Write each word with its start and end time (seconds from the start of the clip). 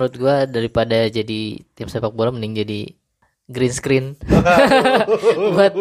menurut 0.00 0.16
gua 0.16 0.48
daripada 0.48 1.12
jadi 1.12 1.60
tim 1.76 1.88
sepak 1.92 2.16
bola 2.16 2.32
mending 2.32 2.64
jadi 2.64 2.80
green 3.44 3.68
screen 3.68 4.16
buat 5.52 5.76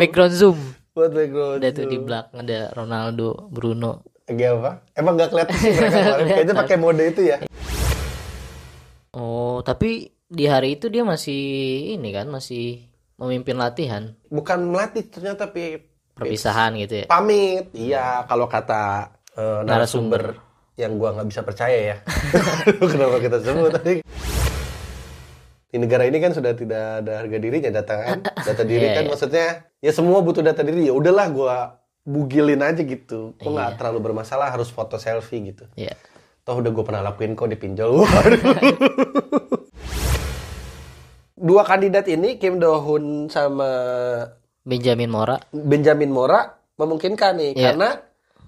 background 0.00 0.32
zoom 0.32 0.56
Buat 0.96 1.12
background. 1.12 1.60
ada 1.60 1.68
tuh 1.76 1.84
di 1.84 1.98
belakang 2.00 2.48
ada 2.48 2.72
Ronaldo 2.72 3.52
Bruno 3.52 4.08
Lagi 4.24 4.44
apa? 4.44 4.84
Emang 4.92 5.16
nggak 5.16 5.32
kelihatan 5.32 5.56
sih 5.56 5.72
mereka. 5.72 6.20
Kayaknya 6.20 6.54
pakai 6.56 6.76
mode 6.76 7.04
itu 7.04 7.22
ya. 7.28 7.36
oh 9.12 9.60
tapi 9.60 10.12
di 10.24 10.44
hari 10.44 10.80
itu 10.80 10.88
dia 10.88 11.04
masih 11.04 11.40
ini 11.96 12.08
kan 12.08 12.28
masih 12.28 12.88
memimpin 13.16 13.56
latihan 13.56 14.16
Bukan 14.28 14.68
melatih 14.68 15.08
ternyata 15.08 15.48
tapi 15.48 15.80
perpisahan 16.16 16.72
gitu 16.80 17.04
ya 17.04 17.06
pamit. 17.08 17.68
Iya, 17.76 18.24
kalau 18.24 18.48
kata 18.48 19.12
eh, 19.36 19.60
narasumber 19.64 20.47
yang 20.78 20.94
gua 20.94 21.10
nggak 21.12 21.28
bisa 21.28 21.42
percaya 21.42 21.78
ya. 21.84 21.96
Kenapa 22.94 23.18
kita 23.18 23.42
sebut 23.42 23.74
tadi? 23.74 23.94
Di 25.68 25.76
negara 25.76 26.06
ini 26.06 26.16
kan 26.16 26.30
sudah 26.30 26.54
tidak 26.54 27.02
ada 27.02 27.18
harga 27.18 27.36
dirinya 27.36 27.68
data 27.68 27.94
kan. 27.98 28.18
Data 28.22 28.62
diri 28.62 28.86
Iya, 28.86 28.94
kan 28.94 29.04
iya. 29.04 29.10
maksudnya 29.10 29.46
ya 29.78 29.90
semua 29.90 30.22
butuh 30.22 30.40
data 30.40 30.62
diri. 30.62 30.86
Ya 30.86 30.94
udahlah 30.94 31.26
gua 31.28 31.56
bugilin 32.00 32.62
aja 32.62 32.80
gitu. 32.80 33.34
Kok 33.36 33.42
Iya. 33.42 33.52
nggak 33.52 33.70
terlalu 33.76 33.98
bermasalah 34.00 34.48
harus 34.48 34.70
foto 34.70 34.96
selfie 34.96 35.50
gitu. 35.50 35.66
ya 35.74 35.92
Toh 36.40 36.56
udah 36.56 36.72
gue 36.72 36.80
pernah 36.80 37.04
lakuin 37.04 37.36
kok 37.36 37.44
di 37.44 37.60
pinjol. 37.60 38.00
Waduh. 38.00 38.40
Dua 41.38 41.62
kandidat 41.62 42.08
ini 42.08 42.34
Kim 42.34 42.56
Do 42.56 42.80
Hoon 42.80 43.28
sama 43.28 43.68
Benjamin 44.64 45.06
Mora 45.06 45.38
Benjamin 45.50 46.08
Mora 46.08 46.48
memungkinkan 46.74 47.36
nih 47.36 47.50
Iya. 47.52 47.64
karena 47.68 47.88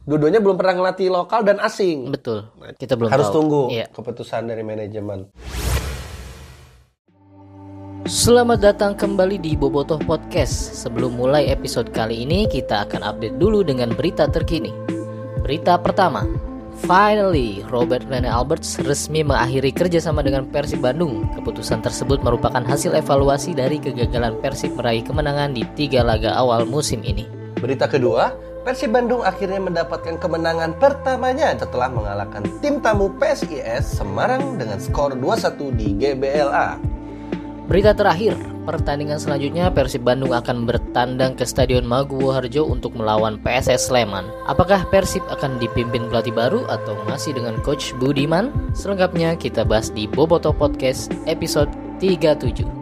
dua-duanya 0.05 0.41
belum 0.41 0.57
pernah 0.57 0.75
ngelatih 0.81 1.09
lokal 1.13 1.45
dan 1.45 1.61
asing. 1.61 2.09
betul 2.09 2.49
kita 2.81 2.97
belum 2.97 3.11
Harus 3.13 3.29
tahu 3.29 3.37
tunggu 3.37 3.63
Iya. 3.69 3.87
keputusan 3.93 4.49
dari 4.49 4.63
manajemen. 4.65 5.29
Selamat 8.11 8.59
datang 8.59 8.99
kembali 8.99 9.39
di 9.39 9.55
Bobotoh 9.55 10.01
Podcast. 10.03 10.83
Sebelum 10.83 11.15
mulai 11.15 11.47
episode 11.47 11.95
kali 11.95 12.27
ini, 12.27 12.51
kita 12.51 12.83
akan 12.83 13.07
update 13.07 13.39
dulu 13.39 13.63
dengan 13.63 13.95
berita 13.95 14.27
terkini. 14.27 14.73
Berita 15.47 15.79
pertama, 15.79 16.27
finally 16.83 17.63
Robert 17.71 18.03
Rene 18.11 18.27
Alberts 18.27 18.83
resmi 18.83 19.23
mengakhiri 19.23 19.71
kerjasama 19.71 20.27
dengan 20.27 20.43
Persib 20.51 20.83
Bandung. 20.83 21.23
Keputusan 21.39 21.87
tersebut 21.87 22.19
merupakan 22.27 22.65
hasil 22.67 22.99
evaluasi 22.99 23.55
dari 23.55 23.79
kegagalan 23.79 24.35
Persib 24.43 24.75
meraih 24.75 25.07
kemenangan 25.07 25.55
di 25.55 25.63
tiga 25.79 26.03
laga 26.03 26.35
awal 26.35 26.67
musim 26.67 27.07
ini. 27.07 27.31
Berita 27.63 27.87
kedua, 27.87 28.35
Persib 28.61 28.93
Bandung 28.93 29.25
akhirnya 29.25 29.57
mendapatkan 29.57 30.21
kemenangan 30.21 30.77
pertamanya 30.77 31.57
setelah 31.57 31.89
mengalahkan 31.89 32.45
tim 32.61 32.77
tamu 32.85 33.09
PSIS 33.17 33.97
Semarang 33.97 34.61
dengan 34.61 34.77
skor 34.77 35.17
2-1 35.17 35.81
di 35.81 35.89
GBLA. 35.97 36.77
Berita 37.65 37.97
terakhir, 37.97 38.37
pertandingan 38.69 39.17
selanjutnya 39.17 39.73
Persib 39.73 40.05
Bandung 40.05 40.37
akan 40.37 40.69
bertandang 40.69 41.41
ke 41.41 41.49
Stadion 41.49 41.89
Maguwo 41.89 42.37
Harjo 42.37 42.69
untuk 42.69 42.93
melawan 42.93 43.41
PSS 43.41 43.89
Sleman. 43.89 44.29
Apakah 44.45 44.85
Persib 44.93 45.25
akan 45.33 45.57
dipimpin 45.57 46.11
pelatih 46.13 46.35
baru 46.35 46.69
atau 46.69 46.99
masih 47.09 47.33
dengan 47.33 47.57
coach 47.65 47.97
Budiman? 47.97 48.53
Selengkapnya 48.77 49.41
kita 49.41 49.65
bahas 49.65 49.89
di 49.89 50.05
Boboto 50.05 50.53
Podcast 50.53 51.09
episode 51.25 51.73
37. 52.03 52.80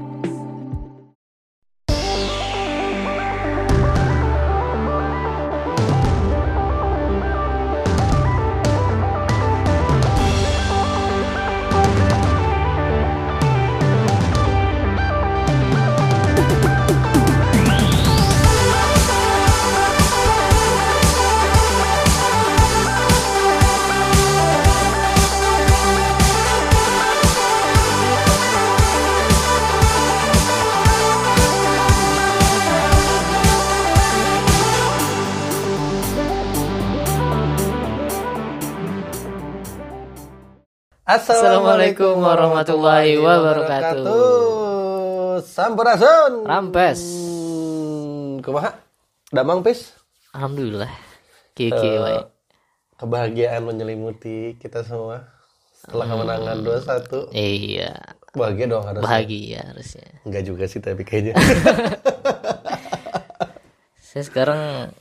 Assalamualaikum 41.09 42.21
warahmatullahi 42.21 43.17
wabarakatuh. 43.17 45.41
Sampurasun. 45.41 46.45
Rampes. 46.45 47.01
Hmm, 47.01 48.45
kumaha? 48.45 48.77
Damang 49.33 49.65
pis? 49.65 49.97
Alhamdulillah. 50.37 50.93
Kiki 51.57 51.73
Eh, 51.73 51.97
wae. 51.97 52.21
Kebahagiaan 53.01 53.65
menyelimuti 53.65 54.61
kita 54.61 54.85
semua 54.85 55.25
setelah 55.73 56.05
kemenangan 56.07 56.61
2-1. 56.61 57.33
Iya, 57.33 57.97
Bahagia 58.37 58.67
dong 58.69 58.85
harus. 58.85 59.01
bahagia 59.01 59.61
harusnya. 59.65 60.13
Enggak 60.29 60.45
juga 60.45 60.65
sih 60.69 60.85
tapi 60.85 61.09
kayaknya. 61.09 61.41
Saya 64.05 64.29
sekarang 64.29 64.93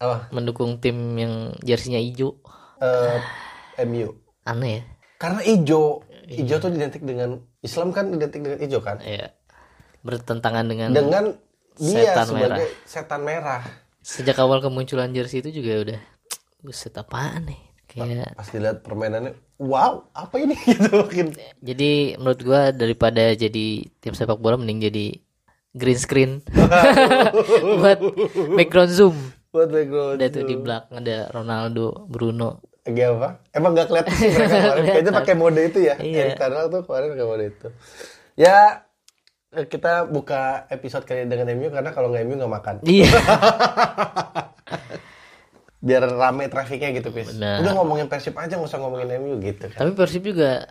Apa? 0.00 0.32
mendukung 0.32 0.80
tim 0.80 0.96
yang 1.14 1.34
jersinya 1.60 2.00
hijau. 2.00 2.40
Eh, 2.80 3.20
MU. 3.84 4.16
Aneh 4.42 4.72
ya. 4.72 4.82
Karena 5.22 5.38
ijo, 5.40 6.02
ijo 6.26 6.54
tuh 6.58 6.68
identik 6.68 6.98
dengan 7.00 7.30
Islam 7.60 7.94
kan 7.94 8.10
identik 8.10 8.42
dengan 8.42 8.58
ijo 8.58 8.82
kan? 8.82 8.98
Iya. 8.98 9.30
Bertentangan 10.00 10.66
dengan 10.66 10.90
Dengan 10.90 11.24
dia 11.72 12.10
Setan 12.10 12.26
sebagai 12.26 12.66
setan 12.84 13.20
merah. 13.22 13.62
sejak 14.02 14.34
awal 14.36 14.58
kemunculan 14.58 15.08
jersey 15.08 15.40
itu 15.40 15.54
juga 15.54 15.72
udah 15.80 16.00
buset 16.60 16.92
apaan 16.92 17.46
nih 17.46 17.60
kayak 17.86 18.34
Pas 18.34 18.44
dilihat 18.44 18.82
permainannya, 18.82 19.30
wow, 19.56 20.04
apa 20.10 20.36
ini 20.36 20.58
gitu 20.68 20.90
makin. 20.92 21.30
jadi 21.62 21.90
menurut 22.16 22.40
gua 22.42 22.60
daripada 22.70 23.30
jadi 23.32 23.66
tim 23.94 24.12
sepak 24.12 24.36
bola 24.36 24.58
mending 24.58 24.82
jadi 24.82 25.06
green 25.72 25.96
screen 25.96 26.32
buat 27.78 27.98
background 28.52 28.90
zoom 28.90 29.16
Buat 29.48 29.70
background. 29.70 30.18
ada 30.18 30.26
tuh 30.28 30.44
di 30.44 30.56
belakang 30.56 30.96
ada 30.98 31.30
Ronaldo 31.30 32.04
Bruno 32.04 32.58
Lagi 32.82 33.02
apa? 33.04 33.28
Emang 33.50 33.70
nggak 33.72 33.86
kelihatan 33.86 34.12
sih 34.12 34.28
mereka 34.28 34.56
kemarin. 34.58 34.82
Kayaknya 34.84 35.12
pakai 35.14 35.34
mode 35.34 35.60
itu 35.60 35.78
ya. 35.80 35.94
Iya. 35.96 36.34
Karena 36.34 36.66
tuh 36.66 36.82
kemarin 36.82 37.08
pakai 37.10 37.26
mode 37.26 37.44
itu. 37.48 37.68
Ya 38.34 38.56
kita 39.52 40.06
buka 40.06 40.42
episode 40.66 41.04
kali 41.04 41.24
dengan 41.24 41.44
MU 41.52 41.68
karena 41.68 41.90
kalau 41.90 42.08
nggak 42.08 42.24
MU 42.24 42.34
nggak 42.36 42.52
makan. 42.52 42.74
iya 42.82 43.06
Biar 45.78 46.06
rame 46.06 46.46
trafiknya 46.46 46.90
gitu, 46.92 47.10
Pis. 47.10 47.34
Benar. 47.34 47.58
Udah 47.58 47.72
ngomongin 47.74 48.06
Persib 48.06 48.32
aja 48.32 48.54
nggak 48.54 48.64
usah 48.64 48.78
ngomongin 48.78 49.18
MU 49.18 49.36
gitu 49.38 49.66
kan. 49.68 49.78
tapi 49.78 49.92
Persib 49.92 50.22
juga 50.24 50.70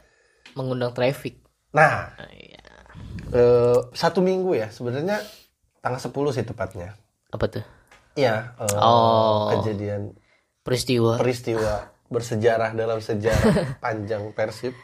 mengundang 0.53 0.91
traffic 0.91 1.39
Nah, 1.71 2.11
Ah, 2.11 2.27
iya. 2.29 2.63
eh, 3.29 3.77
satu 3.93 4.19
minggu 4.19 4.51
ya 4.53 4.67
sebenarnya 4.67 5.19
tanggal 5.77 5.99
10 6.01 6.11
sih 6.31 6.43
tepatnya. 6.43 6.95
apa 7.27 7.45
tuh 7.49 7.63
Iya, 8.13 8.55
eh, 8.57 8.75
Oh. 8.77 9.51
kejadian 9.53 10.15
peristiwa 10.61 11.15
peristiwa 11.15 11.90
bersejarah 12.11 12.75
dalam 12.75 12.99
sejarah 12.99 13.71
panjang 13.83 14.35
Persib. 14.35 14.75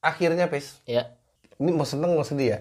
Akhirnya, 0.00 0.48
Pis. 0.48 0.80
ya 0.84 1.14
Ini 1.56 1.70
mau 1.70 1.84
seneng 1.84 2.16
mau 2.16 2.24
sedih 2.24 2.48
ya? 2.50 2.60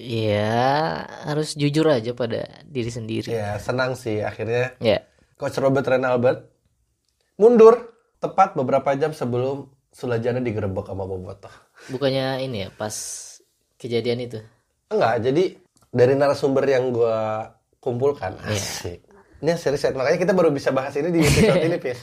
ya 0.00 1.04
harus 1.28 1.52
jujur 1.52 1.84
aja 1.84 2.16
pada 2.16 2.64
diri 2.64 2.88
sendiri 2.88 3.28
Ya 3.28 3.60
senang 3.60 3.92
sih 3.92 4.24
akhirnya 4.24 4.72
ya 4.80 5.04
Coach 5.36 5.60
Robert 5.60 5.84
Renalbert 5.84 6.48
mundur 7.36 7.92
tepat 8.16 8.56
beberapa 8.56 8.96
jam 8.96 9.12
sebelum 9.12 9.68
Sulajana 9.92 10.40
digerebek 10.40 10.88
sama 10.88 11.04
Bobotoh. 11.04 11.52
bukannya 11.92 12.40
ini 12.40 12.64
ya 12.64 12.68
pas 12.72 12.94
kejadian 13.76 14.24
itu 14.24 14.40
Enggak, 14.88 15.20
jadi 15.20 15.44
dari 15.86 16.14
narasumber 16.16 16.64
yang 16.64 16.90
gua 16.90 17.52
kumpulkan 17.78 18.40
asik. 18.48 19.04
Ini 19.38 19.54
serius 19.54 19.84
ya, 19.84 19.92
makanya 19.92 20.18
kita 20.18 20.32
baru 20.32 20.48
bisa 20.48 20.72
bahas 20.72 20.96
ini 20.96 21.12
di 21.12 21.22
episode 21.22 21.62
ini, 21.68 21.78
Pis. 21.78 22.00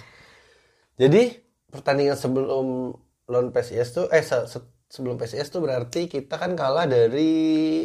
Jadi 0.97 1.29
pertandingan 1.69 2.17
sebelum 2.17 2.89
lawan 3.29 3.53
PSIS 3.53 3.87
tuh 3.93 4.05
eh 4.09 4.25
se- 4.25 4.49
se- 4.49 4.73
sebelum 4.89 5.19
PSIS 5.19 5.53
tuh 5.53 5.61
berarti 5.61 6.09
kita 6.09 6.41
kan 6.41 6.57
kalah 6.57 6.89
dari 6.89 7.29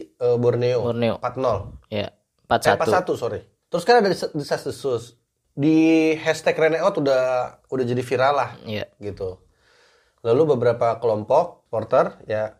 eh, 0.01 0.37
Borneo, 0.41 0.81
Borneo. 0.89 1.21
4-0. 1.21 1.93
ya 1.93 2.09
Eh, 2.09 2.11
41 2.49 3.05
4-1 3.05 3.21
sorry. 3.21 3.41
Terus 3.69 3.85
kan 3.85 4.01
ada 4.01 4.09
desas 4.13 4.63
desus 4.65 5.03
di 5.53 6.13
hashtag 6.17 6.57
Reneot 6.57 6.97
udah 6.97 7.25
udah 7.69 7.85
jadi 7.85 8.01
viral 8.01 8.35
lah 8.35 8.51
ya 8.65 8.89
gitu. 8.97 9.45
Lalu 10.25 10.57
beberapa 10.57 10.97
kelompok 10.97 11.69
porter 11.69 12.17
ya 12.25 12.57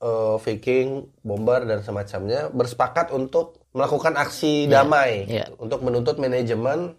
eh, 0.00 0.36
Viking, 0.40 1.20
Bomber 1.20 1.68
dan 1.68 1.84
semacamnya 1.84 2.48
bersepakat 2.48 3.12
untuk 3.12 3.60
melakukan 3.72 4.16
aksi 4.16 4.68
damai 4.68 5.24
iya. 5.28 5.48
untuk 5.56 5.80
menuntut 5.84 6.16
manajemen 6.16 6.96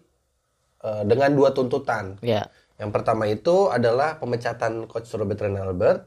eh, 0.84 1.02
dengan 1.06 1.30
dua 1.34 1.50
tuntutan. 1.50 2.18
ya 2.22 2.46
Yang 2.80 2.90
pertama 2.90 3.24
itu 3.30 3.70
adalah 3.70 4.18
pemecatan 4.18 4.90
coach 4.90 5.10
Robert 5.14 5.40
Renalbert 5.40 6.00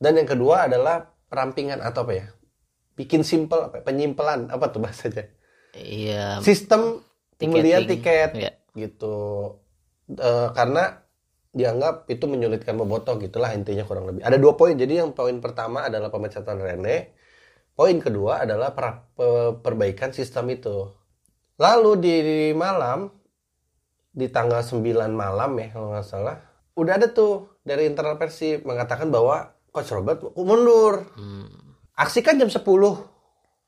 Dan 0.00 0.16
yang 0.16 0.28
kedua 0.28 0.68
adalah 0.68 1.12
perampingan 1.28 1.80
atau 1.84 2.08
apa 2.08 2.12
ya? 2.16 2.26
Bikin 2.96 3.20
simple 3.24 3.60
apa? 3.68 3.80
ya? 3.80 3.82
Penyimpelan 3.84 4.48
apa 4.48 4.64
tuh 4.72 4.80
bahasanya? 4.84 5.24
Iya. 5.76 6.40
Sistem 6.44 7.04
pembelian 7.36 7.84
tiket 7.84 8.30
Iya. 8.36 8.52
gitu. 8.76 9.16
Eh, 10.10 10.48
karena 10.56 10.82
dianggap 11.50 12.06
itu 12.14 12.24
menyulitkan 12.30 12.74
bobotoh 12.78 13.18
gitulah 13.18 13.50
intinya 13.58 13.84
kurang 13.88 14.06
lebih. 14.10 14.22
Ada 14.22 14.38
dua 14.38 14.54
poin. 14.58 14.74
Jadi 14.78 15.02
yang 15.02 15.10
poin 15.18 15.36
pertama 15.44 15.86
adalah 15.88 16.08
pemecatan 16.14 16.58
Rene. 16.62 16.96
Poin 17.76 17.96
kedua 18.00 18.44
adalah 18.44 18.70
per- 18.76 19.10
pe- 19.16 19.54
perbaikan 19.64 20.10
sistem 20.14 20.46
itu. 20.52 20.90
Lalu 21.60 21.90
di 22.04 22.14
malam 22.56 22.98
di 24.10 24.26
tanggal 24.26 24.60
9 24.60 24.82
malam 25.10 25.50
ya 25.56 25.70
kalau 25.70 25.94
nggak 25.94 26.06
salah 26.06 26.36
udah 26.74 26.98
ada 26.98 27.10
tuh 27.10 27.60
dari 27.62 27.86
internal 27.86 28.16
Persib 28.16 28.64
mengatakan 28.64 29.10
bahwa 29.10 29.52
coach 29.70 29.90
Robert 29.92 30.34
mundur. 30.34 31.06
Hmm, 31.14 31.46
Aksi 31.94 32.24
kan 32.24 32.40
jam 32.40 32.48
10. 32.48 32.64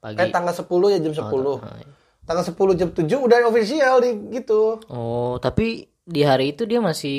pagi. 0.01 0.19
Eh 0.19 0.29
tanggal 0.33 0.55
10 0.55 0.67
ya 0.91 0.99
jam 0.99 1.15
10. 1.15 1.63
Ah, 1.63 1.79
iya. 1.79 1.87
Tanggal 2.25 2.45
10 2.47 2.75
jam 2.75 2.89
7 2.91 3.07
udah 3.07 3.37
official 3.47 4.03
di 4.03 4.11
gitu. 4.33 4.81
Oh, 4.89 5.37
tapi 5.39 5.87
di 6.03 6.27
hari 6.27 6.57
itu 6.57 6.67
dia 6.67 6.83
masih 6.83 7.19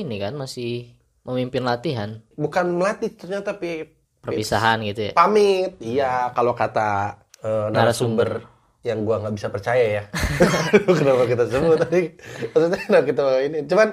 ini 0.00 0.16
kan, 0.16 0.32
masih 0.32 0.96
memimpin 1.28 1.62
latihan, 1.62 2.24
Bukan 2.34 2.72
melatih 2.80 3.12
ternyata 3.12 3.52
tapi 3.54 3.92
perpisahan 4.22 4.80
gitu 4.86 5.10
ya. 5.10 5.12
pamit. 5.12 5.76
Iya, 5.78 6.32
kalau 6.32 6.56
kata 6.56 7.20
eh, 7.42 7.68
narasumber 7.68 8.46
yang 8.82 9.02
gua 9.02 9.18
nggak 9.18 9.34
bisa 9.34 9.48
percaya 9.48 9.84
ya. 9.88 10.02
kenapa 10.98 11.24
kita 11.24 11.44
sebut 11.46 11.78
tadi? 11.80 12.02
Maksudnya 12.48 12.78
kenapa 12.80 13.04
kita 13.10 13.22
ini? 13.40 13.58
Cuman 13.64 13.88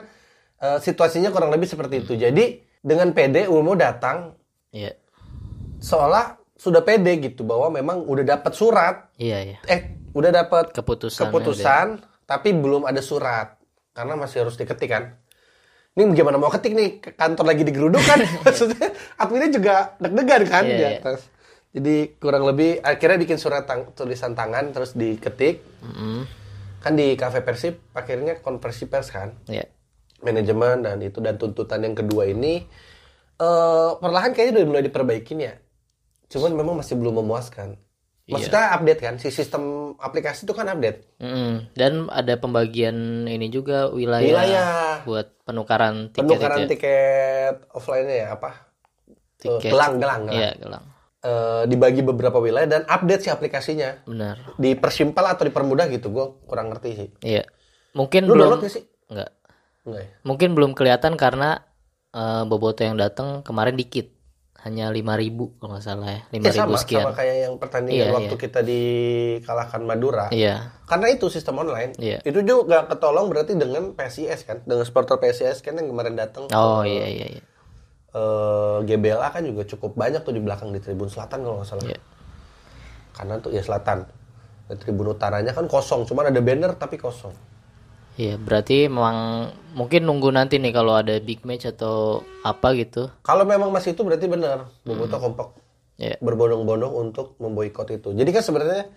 eh, 0.60 0.78
situasinya 0.80 1.30
kurang 1.30 1.50
lebih 1.50 1.66
seperti 1.66 2.02
itu. 2.02 2.14
Jadi 2.14 2.46
dengan 2.80 3.12
PD 3.12 3.46
Ulmo 3.46 3.74
datang 3.74 4.34
Iya. 4.70 4.94
seolah 5.78 6.38
sudah 6.54 6.82
pede 6.82 7.18
gitu 7.20 7.42
bahwa 7.42 7.72
memang 7.72 8.04
udah 8.04 8.26
dapat 8.28 8.52
surat. 8.52 9.10
Iya, 9.16 9.38
iya. 9.46 9.58
Eh, 9.66 9.82
udah 10.12 10.30
dapat 10.30 10.70
Keputusan. 10.72 11.26
keputusan 11.26 11.86
tapi 12.24 12.52
belum 12.52 12.84
ada 12.84 13.00
surat 13.00 13.58
karena 13.92 14.14
masih 14.14 14.44
harus 14.44 14.54
diketik 14.54 14.90
kan. 14.90 15.18
Ini 15.92 16.14
gimana 16.14 16.38
mau 16.38 16.48
ketik 16.48 16.72
nih 16.72 16.90
kantor 17.14 17.46
lagi 17.46 17.64
digeruduk 17.64 18.00
kan? 18.00 18.22
Maksudnya 18.46 18.94
adminnya 19.16 19.50
juga 19.50 19.76
deg-degan 19.98 20.44
kan 20.46 20.64
Iya, 20.64 20.72
di 20.72 20.84
iya. 20.84 20.90
atas. 21.00 21.20
Jadi 21.70 22.18
kurang 22.18 22.50
lebih 22.50 22.82
akhirnya 22.82 23.22
bikin 23.22 23.38
surat 23.38 23.70
tang- 23.70 23.94
tulisan 23.94 24.34
tangan 24.34 24.74
terus 24.74 24.98
diketik. 24.98 25.62
Mm-mm. 25.86 26.26
Kan 26.82 26.98
di 26.98 27.14
Cafe 27.14 27.46
Persib 27.46 27.94
akhirnya 27.94 28.42
konversi 28.42 28.90
pers 28.90 29.14
kan. 29.14 29.38
Iya. 29.46 29.70
Manajemen 30.26 30.84
dan 30.84 30.98
itu 31.00 31.22
dan 31.22 31.38
tuntutan 31.38 31.86
yang 31.86 31.94
kedua 31.94 32.26
ini 32.26 32.66
eh 33.40 33.92
perlahan 34.02 34.34
kayaknya 34.34 34.62
udah 34.62 34.68
mulai 34.68 34.84
diperbaikin 34.90 35.46
ya. 35.46 35.54
Cuman 36.30 36.58
memang 36.58 36.82
masih 36.82 36.98
belum 36.98 37.22
memuaskan. 37.22 37.78
Iya. 38.30 38.34
Maksudnya 38.38 38.66
update 38.78 39.02
kan, 39.02 39.16
si 39.18 39.34
sistem 39.34 39.94
aplikasi 39.98 40.46
itu 40.46 40.54
kan 40.54 40.70
update. 40.70 41.18
Mm-mm. 41.18 41.74
Dan 41.74 42.14
ada 42.14 42.38
pembagian 42.38 43.26
ini 43.26 43.50
juga 43.50 43.90
wilayah, 43.90 44.26
Wilayah. 44.26 44.74
buat 45.02 45.34
penukaran 45.46 46.14
tiket 46.14 46.30
penukaran 46.30 46.58
itu 46.58 46.62
ya. 46.62 46.70
tiket 46.70 47.56
offline-nya 47.74 48.16
ya 48.22 48.28
apa? 48.38 48.50
Eh, 49.42 49.50
Tiket. 49.58 49.72
gelang, 49.74 49.98
gelang, 49.98 50.22
gelang. 50.30 50.38
Iya, 50.38 50.52
gelang. 50.62 50.86
Eh, 51.20 51.64
dibagi 51.68 52.00
beberapa 52.00 52.40
wilayah 52.40 52.64
dan 52.70 52.82
update 52.88 53.28
si 53.28 53.30
aplikasinya. 53.30 54.08
Benar. 54.08 54.56
Dipersimpel 54.56 55.20
atau 55.20 55.44
dipermudah 55.44 55.92
gitu, 55.92 56.08
gue 56.10 56.26
kurang 56.48 56.72
ngerti 56.72 56.90
sih. 56.96 57.08
Iya. 57.20 57.44
Mungkin 57.92 58.24
Lu 58.24 58.40
belum 58.40 58.56
download 58.56 58.72
sih? 58.72 58.88
enggak. 59.12 59.36
Enggak 59.84 60.02
ya? 60.02 60.10
Mungkin 60.24 60.50
belum 60.56 60.72
kelihatan 60.72 61.20
karena 61.20 61.60
eh, 62.10 62.44
boboto 62.48 62.88
yang 62.88 62.96
datang 62.96 63.44
kemarin 63.44 63.76
dikit. 63.76 64.16
Hanya 64.60 64.92
5000 64.92 65.56
kalau 65.56 65.72
nggak 65.72 65.84
salah 65.84 66.08
ya. 66.10 66.22
5000 66.32 66.40
Ya 66.40 66.52
sama, 66.54 66.76
sekian. 66.76 67.04
sama 67.04 67.12
kayak 67.16 67.36
yang 67.48 67.54
pertandingan 67.56 68.00
Iya, 68.00 68.12
waktu 68.12 68.36
iya. 68.36 68.44
kita 68.44 68.60
dikalahkan 68.60 69.82
Madura. 69.84 70.26
Iya. 70.32 70.56
Karena 70.84 71.08
itu 71.12 71.28
sistem 71.28 71.60
online. 71.60 71.96
Iya. 71.96 72.20
Itu 72.24 72.44
juga 72.44 72.84
ketolong 72.84 73.28
berarti 73.28 73.56
dengan 73.56 73.92
PSIS 73.92 74.44
kan, 74.44 74.60
dengan 74.64 74.84
supporter 74.84 75.16
PSIS 75.16 75.60
kan 75.60 75.76
yang 75.76 75.88
kemarin 75.88 76.16
datang. 76.16 76.48
Oh 76.52 76.84
iya 76.84 77.08
iya 77.08 77.28
iya. 77.40 77.44
Eh, 78.12 78.78
GBLA 78.84 79.28
kan 79.30 79.42
juga 79.42 79.64
cukup 79.66 79.94
banyak 79.94 80.22
tuh 80.22 80.34
di 80.34 80.42
belakang 80.42 80.70
di 80.70 80.80
Tribun 80.80 81.08
Selatan 81.08 81.42
kalau 81.42 81.62
nggak 81.62 81.70
salah. 81.70 81.86
Iya. 81.86 82.00
Kanan 83.14 83.40
tuh 83.40 83.52
ya 83.52 83.62
Selatan. 83.62 84.06
Di 84.70 84.78
Tribun 84.78 85.10
Utaranya 85.10 85.52
kan 85.52 85.66
kosong, 85.66 86.06
cuman 86.06 86.30
ada 86.30 86.40
banner 86.40 86.74
tapi 86.74 86.96
kosong. 86.96 87.34
Iya, 88.20 88.36
berarti 88.36 88.86
memang 88.86 89.50
mungkin 89.74 90.04
nunggu 90.04 90.30
nanti 90.30 90.60
nih 90.60 90.76
kalau 90.76 90.94
ada 90.94 91.18
big 91.18 91.42
match 91.42 91.66
atau 91.66 92.20
apa 92.44 92.76
gitu. 92.76 93.08
Kalau 93.24 93.48
memang 93.48 93.72
masih 93.72 93.96
itu 93.96 94.04
berarti 94.04 94.28
benar, 94.28 94.68
Boboto 94.84 95.18
kompak 95.18 95.48
Iya. 95.96 96.16
berbondong-bondong 96.20 96.94
untuk 96.96 97.36
memboikot 97.40 97.88
itu. 97.92 98.12
Jadi 98.12 98.30
kan 98.32 98.44
sebenarnya 98.44 98.88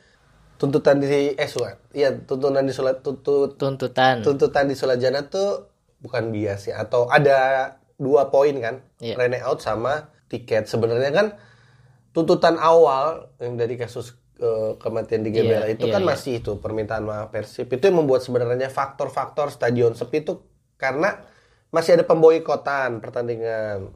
tuntutan 0.55 1.03
di 1.03 1.07
eh 1.35 1.51
surat, 1.51 1.79
iya 1.91 2.15
tuntutan 2.15 2.63
di 2.63 2.71
surat 2.71 3.03
tuntut 3.03 3.59
Tuntutan. 3.59 4.23
tuntutan 4.23 4.71
di 4.71 4.79
Sulajana 4.79 5.27
tuh 5.27 5.67
bukan 5.99 6.31
bias 6.31 6.71
ya 6.71 6.79
atau 6.83 7.11
ada 7.11 7.75
dua 7.97 8.29
poin 8.29 8.55
kan, 8.61 8.85
Iya. 9.01 9.17
Rene 9.19 9.41
out 9.45 9.61
sama 9.61 10.13
tiket. 10.29 10.69
Sebenarnya 10.69 11.13
kan 11.13 11.27
tuntutan 12.13 12.61
awal 12.61 13.33
yang 13.41 13.57
dari 13.57 13.75
kasus 13.81 14.17
eh, 14.41 14.77
kematian 14.77 15.25
di 15.25 15.33
Iya, 15.33 15.71
itu 15.73 15.89
iya, 15.89 15.95
kan 15.97 16.03
iya. 16.05 16.09
masih 16.13 16.33
itu 16.45 16.61
permintaan 16.61 17.05
maaf 17.09 17.33
Persib 17.33 17.73
itu 17.73 17.83
yang 17.89 18.05
membuat 18.05 18.21
sebenarnya 18.25 18.69
faktor-faktor 18.69 19.49
stadion 19.49 19.97
sepi 19.97 20.25
itu 20.25 20.45
karena 20.77 21.25
masih 21.73 21.97
ada 21.97 22.05
pemboikotan 22.05 23.01
pertandingan 23.01 23.93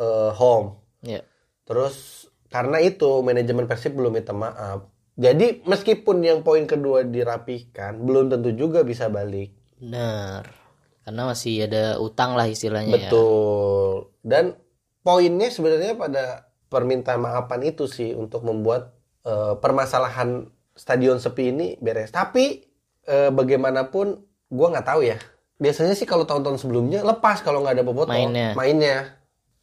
eh, 0.00 0.32
home. 0.32 0.80
Iya. 1.04 1.26
Terus 1.68 2.26
karena 2.52 2.80
itu 2.84 3.20
manajemen 3.24 3.68
Persib 3.68 3.96
belum 3.96 4.12
minta 4.16 4.32
maaf. 4.36 4.88
Jadi 5.12 5.60
meskipun 5.68 6.24
yang 6.24 6.40
poin 6.40 6.64
kedua 6.64 7.04
dirapikan, 7.04 8.00
belum 8.00 8.32
tentu 8.32 8.56
juga 8.56 8.80
bisa 8.80 9.12
balik. 9.12 9.52
Benar. 9.76 10.61
Karena 11.02 11.22
masih 11.26 11.66
ada 11.66 11.98
utang 11.98 12.38
lah 12.38 12.46
istilahnya 12.46 12.94
ya. 12.94 13.10
Betul. 13.10 14.14
Dan 14.22 14.54
poinnya 15.02 15.50
sebenarnya 15.50 15.98
pada 15.98 16.52
permintaan 16.70 17.20
maafan 17.20 17.62
itu 17.66 17.90
sih 17.90 18.14
untuk 18.14 18.46
membuat 18.46 18.94
eh, 19.26 19.54
permasalahan 19.58 20.46
stadion 20.78 21.18
sepi 21.18 21.50
ini 21.50 21.66
beres. 21.82 22.14
Tapi 22.14 22.62
eh, 23.06 23.30
bagaimanapun 23.34 24.22
gua 24.48 24.66
nggak 24.72 24.86
tahu 24.86 25.02
ya. 25.02 25.18
Biasanya 25.58 25.94
sih 25.94 26.06
kalau 26.06 26.26
tahun-tahun 26.26 26.58
sebelumnya 26.62 27.06
lepas 27.06 27.42
kalau 27.42 27.62
nggak 27.62 27.78
ada 27.78 27.84
bobotoh 27.86 28.10
Mainnya. 28.10 28.54
mainnya. 28.58 29.22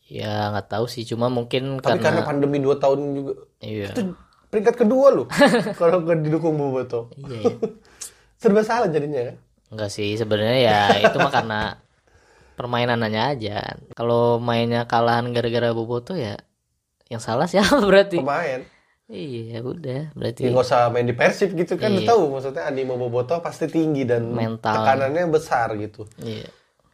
Ya 0.09 0.49
nggak 0.49 0.73
tahu 0.73 0.85
sih, 0.89 1.05
cuma 1.05 1.29
mungkin 1.29 1.77
Tapi 1.77 2.01
karena 2.01 2.01
karena, 2.01 2.21
pandemi 2.25 2.57
dua 2.57 2.81
tahun 2.81 3.13
juga 3.13 3.33
iya. 3.61 3.93
itu 3.93 4.17
peringkat 4.49 4.75
kedua 4.81 5.13
loh 5.13 5.27
kalau 5.79 6.01
nggak 6.01 6.25
didukung 6.25 6.57
bobotoh. 6.57 7.13
Iya, 7.15 7.37
iya. 7.45 7.55
Serba 8.41 8.63
salah 8.65 8.89
jadinya 8.89 9.29
kan. 9.29 9.35
Enggak 9.69 9.89
sih, 9.93 10.17
sebenarnya 10.17 10.57
ya 10.59 10.79
itu 11.09 11.17
mah 11.17 11.31
karena 11.31 11.61
permainannya 12.53 13.23
aja. 13.37 13.79
Kalau 13.95 14.37
mainnya 14.37 14.83
kalahan 14.85 15.31
gara-gara 15.31 15.71
boboto 15.71 16.17
ya 16.17 16.35
yang 17.07 17.21
salah 17.21 17.45
siapa 17.49 17.79
berarti? 17.89 18.19
Pemain. 18.21 18.61
Iya, 19.09 19.65
udah. 19.65 20.13
Berarti 20.13 20.45
Ya 20.45 20.53
nggak 20.53 20.65
usah 20.69 20.93
main 20.93 21.09
di 21.09 21.17
Persib 21.17 21.57
gitu 21.57 21.81
kan. 21.81 21.89
Iya. 21.89 22.13
Tahu 22.13 22.29
maksudnya 22.29 22.69
animo 22.69 22.93
bobotoh 22.93 23.41
pasti 23.41 23.65
tinggi 23.65 24.05
dan 24.05 24.29
Mental. 24.29 24.85
tekanannya 24.85 25.25
besar 25.29 25.73
gitu. 25.77 26.05
iya. 26.21 26.45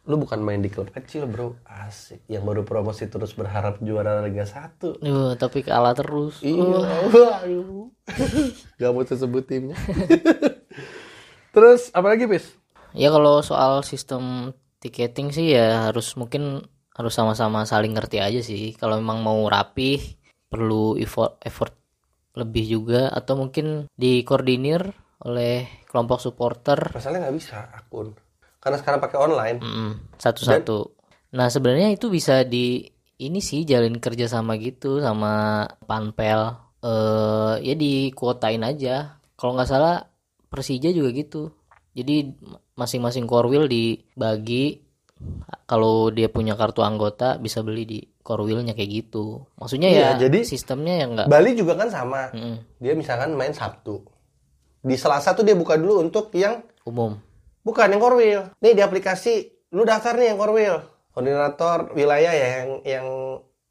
Lu 0.06 0.22
bukan 0.22 0.38
main 0.38 0.62
di 0.62 0.70
klub 0.70 0.86
kecil 0.94 1.26
bro, 1.26 1.58
asik. 1.66 2.22
Yang 2.30 2.46
baru 2.46 2.62
promosi 2.62 3.10
terus 3.10 3.34
berharap 3.34 3.82
juara 3.82 4.22
Liga 4.22 4.46
1. 4.46 5.02
Duh, 5.02 5.34
tapi 5.34 5.66
kalah 5.66 5.98
terus. 5.98 6.40
Iya, 6.40 6.62
Uh, 6.62 7.10
waduh. 7.10 7.90
Gak 8.78 8.90
mau 8.94 9.02
sebut 9.02 9.42
timnya. 9.44 9.74
terus 11.50 11.90
apalagi 11.90 12.30
Pis? 12.30 12.54
Ya 12.96 13.12
kalau 13.12 13.44
soal 13.44 13.84
sistem 13.84 14.56
tiketing 14.80 15.28
sih 15.30 15.52
ya 15.52 15.92
harus 15.92 16.16
mungkin 16.16 16.64
harus 16.96 17.12
sama-sama 17.12 17.68
saling 17.68 17.92
ngerti 17.92 18.24
aja 18.24 18.40
sih. 18.40 18.72
Kalau 18.72 18.96
memang 18.96 19.20
mau 19.20 19.44
rapih 19.44 20.00
perlu 20.48 20.96
effort, 20.96 21.36
effort 21.44 21.76
lebih 22.36 22.64
juga 22.64 23.12
atau 23.12 23.36
mungkin 23.36 23.88
dikoordinir 23.96 24.92
oleh 25.24 25.84
kelompok 25.88 26.20
supporter 26.20 26.92
Masalahnya 26.92 27.28
nggak 27.28 27.36
bisa 27.36 27.68
akun. 27.72 28.12
Karena 28.60 28.76
sekarang 28.80 29.00
pakai 29.00 29.18
online. 29.20 29.58
Mm, 29.60 29.92
satu-satu. 30.16 30.78
Nah 31.36 31.48
sebenarnya 31.52 31.92
itu 31.92 32.08
bisa 32.08 32.44
di 32.44 32.84
ini 33.16 33.40
sih 33.40 33.64
jalin 33.64 33.96
kerja 34.00 34.28
sama 34.28 34.56
gitu 34.60 35.00
sama 35.04 35.64
panpel. 35.84 36.64
eh 36.84 37.54
ya 37.64 37.74
dikuotain 37.76 38.64
aja. 38.64 39.20
Kalau 39.36 39.56
nggak 39.56 39.68
salah 39.68 40.04
Persija 40.48 40.92
juga 40.92 41.10
gitu. 41.12 41.52
Jadi 41.96 42.28
masing-masing 42.76 43.24
korwil 43.24 43.64
dibagi. 43.66 44.84
Kalau 45.64 46.12
dia 46.12 46.28
punya 46.28 46.52
kartu 46.52 46.84
anggota 46.84 47.40
bisa 47.40 47.64
beli 47.64 47.88
di 47.88 47.98
korwilnya 48.20 48.76
kayak 48.76 48.90
gitu. 48.92 49.48
Maksudnya 49.56 49.88
Iya, 49.88 50.00
ya 50.20 50.28
jadi- 50.28 50.44
sistemnya 50.44 51.00
yang 51.00 51.16
nggak. 51.16 51.26
Bali 51.26 51.56
juga 51.56 51.72
kan 51.74 51.88
sama. 51.88 52.28
Mm-mm, 52.36 52.76
Dia 52.76 52.92
misalkan 52.92 53.32
main 53.32 53.56
Sabtu. 53.56 54.04
Di 54.84 54.94
Selasa 54.94 55.32
tuh 55.32 55.42
dia 55.42 55.56
buka 55.56 55.80
dulu 55.80 56.04
untuk 56.04 56.28
yang 56.36 56.60
umum. 56.84 57.16
Bukan 57.64 57.88
yang 57.88 57.98
korwil. 57.98 58.52
Nih 58.60 58.76
di 58.76 58.82
aplikasi 58.84 59.48
lu 59.72 59.82
daftar 59.82 60.14
nih 60.14 60.36
yang 60.36 60.38
korwil. 60.38 60.84
Koordinator 61.10 61.96
wilayah 61.96 62.32
ya 62.36 62.48
yang 62.60 62.70
yang 62.84 63.06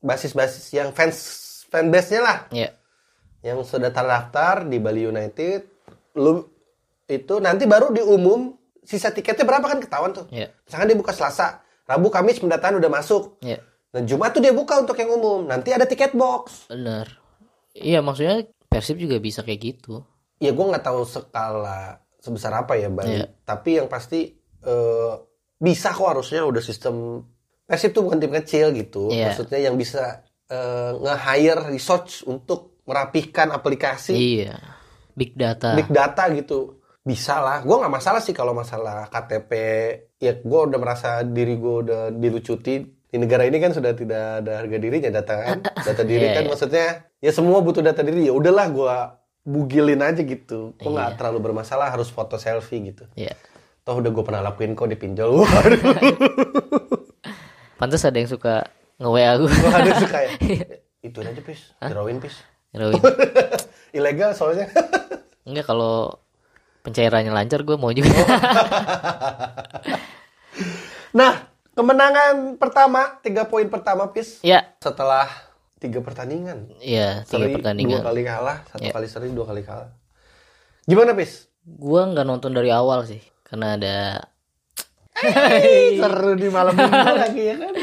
basis-basis 0.01 0.73
yang 0.73 0.89
fans 0.91 1.17
fanbase-nya 1.69 2.21
lah 2.21 2.37
ya 2.49 2.69
yang 3.41 3.61
sudah 3.61 3.89
terdaftar 3.89 4.65
di 4.65 4.81
Bali 4.81 5.05
United 5.05 5.61
lu 6.17 6.41
itu 7.05 7.37
nanti 7.37 7.69
baru 7.69 7.93
diumum 7.93 8.57
sisa 8.81 9.09
tiketnya 9.09 9.45
berapa 9.45 9.65
kan 9.65 9.79
ketahuan 9.81 10.13
tuh. 10.13 10.25
Ya 10.29 10.49
misalkan 10.65 10.89
dia 10.89 10.97
buka 10.97 11.13
Selasa 11.13 11.61
Rabu 11.85 12.09
Kamis 12.09 12.41
pendataan 12.41 12.77
udah 12.77 12.89
masuk. 12.89 13.37
Ya 13.45 13.61
nah 13.95 14.03
Jumat 14.03 14.35
tuh 14.35 14.43
dia 14.43 14.51
buka 14.51 14.75
untuk 14.75 14.99
yang 14.99 15.07
umum 15.09 15.47
nanti 15.47 15.71
ada 15.71 15.87
tiket 15.87 16.11
box. 16.13 16.67
Benar 16.67 17.07
iya 17.71 18.03
maksudnya 18.03 18.43
Persib 18.67 18.99
juga 18.99 19.15
bisa 19.17 19.39
kayak 19.39 19.59
gitu. 19.61 20.03
Ya 20.43 20.51
gue 20.51 20.65
nggak 20.67 20.83
tahu 20.83 21.07
skala 21.07 22.03
sebesar 22.19 22.51
apa 22.51 22.75
ya 22.75 22.91
Bali 22.91 23.23
Iya. 23.23 23.29
tapi 23.47 23.77
yang 23.79 23.87
pasti 23.87 24.35
eh, 24.65 25.13
bisa 25.55 25.93
kok 25.93 26.09
harusnya 26.11 26.43
udah 26.43 26.59
sistem 26.59 27.23
Persib 27.63 27.95
tuh 27.95 28.03
bukan 28.03 28.19
tim 28.19 28.33
kecil 28.33 28.75
gitu. 28.75 29.13
Iya. 29.13 29.31
maksudnya 29.31 29.59
yang 29.63 29.79
bisa 29.79 30.25
eh, 30.51 30.91
nge-hire 30.91 31.71
research 31.71 32.27
untuk 32.27 32.83
merapihkan 32.83 33.49
aplikasi. 33.49 34.13
Iya. 34.13 34.59
Big 35.15 35.33
data. 35.39 35.71
Big 35.73 35.87
data 35.87 36.27
gitu 36.35 36.74
bisa 37.05 37.37
lah 37.37 37.61
gue 37.61 37.71
nggak 37.71 37.93
masalah 37.93 38.17
sih 38.17 38.33
kalau 38.33 38.51
masalah 38.51 39.05
KTP 39.07 39.51
ya 40.17 40.33
gue 40.35 40.59
udah 40.65 40.75
merasa 40.75 41.21
diri 41.21 41.55
gue 41.55 41.73
udah 41.85 42.01
dilucuti. 42.09 42.81
Di 43.05 43.15
negara 43.15 43.45
ini 43.45 43.57
kan 43.57 43.71
sudah 43.71 43.93
tidak 43.93 44.43
ada 44.43 44.59
harga 44.59 44.75
dirinya 44.75 45.07
data 45.07 45.33
kan? 45.39 45.57
Data 45.87 46.03
diri 46.03 46.25
Iya, 46.25 46.35
kan 46.35 46.43
iya. 46.43 46.49
maksudnya 46.49 46.87
ya 47.21 47.31
semua 47.31 47.61
butuh 47.61 47.79
data 47.79 48.01
diri. 48.01 48.25
Ya 48.25 48.33
udahlah 48.33 48.67
gue 48.67 48.95
bugilin 49.45 50.01
aja 50.01 50.19
gitu. 50.19 50.73
Gue 50.75 50.89
nggak 50.89 51.13
Iya. 51.13 51.15
terlalu 51.15 51.39
bermasalah 51.39 51.87
harus 51.87 52.09
foto 52.09 52.35
selfie 52.35 52.81
gitu. 52.83 53.07
Ya 53.15 53.31
toh 53.85 54.01
udah 54.01 54.09
gue 54.09 54.23
pernah 54.25 54.41
lakuin 54.41 54.73
kok 54.73 54.89
di 54.89 54.97
pinjol. 54.97 55.37
Waduh. 55.39 55.77
Pantas 57.79 58.01
ada 58.01 58.17
yang 58.17 58.27
suka 58.27 58.65
nge 58.97 59.05
WA 59.05 59.31
gue 59.37 59.51
ada 59.69 59.91
suka 59.95 60.17
ya? 60.19 60.31
Iya. 60.41 60.65
itu 61.03 61.17
aja 61.21 61.39
pis. 61.39 61.61
Drawing 61.77 62.17
pis. 62.17 62.41
Heroin. 62.73 62.97
ilegal 63.93 64.33
soalnya. 64.33 64.65
Enggak 65.45 65.69
kalau 65.69 66.24
pencairannya 66.85 67.33
lancar 67.33 67.65
gue 67.65 67.75
mau 67.75 67.89
juga. 67.89 68.13
Nah 71.11 71.33
kemenangan 71.71 72.55
pertama 72.55 73.19
tiga 73.19 73.47
poin 73.47 73.67
pertama 73.67 74.11
pis. 74.11 74.39
Ya. 74.41 74.75
Setelah 74.79 75.27
tiga 75.77 75.99
pertandingan. 75.99 76.71
Iya 76.77 77.23
tiga 77.23 77.47
seri 77.47 77.55
pertandingan. 77.55 77.99
dua 77.99 78.07
kali 78.11 78.21
kalah 78.23 78.57
satu 78.67 78.83
Ya. 78.83 78.91
kali 78.91 79.07
seri 79.07 79.31
dua 79.31 79.45
kali 79.47 79.63
kalah. 79.63 79.91
Gimana 80.83 81.15
pis? 81.15 81.47
Gue 81.63 82.01
nggak 82.03 82.23
nonton 82.23 82.51
dari 82.51 82.69
awal 82.69 83.03
sih 83.03 83.23
karena 83.43 83.75
ada 83.75 83.95
seru 85.95 86.35
di 86.35 86.47
malam 86.51 86.75
minggu 86.75 86.91
lagi 87.23 87.43
ya 87.43 87.55
kan? 87.57 87.73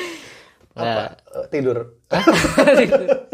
Apa. 0.73 1.03
Eh, 1.17 1.47
tidur. 1.49 1.79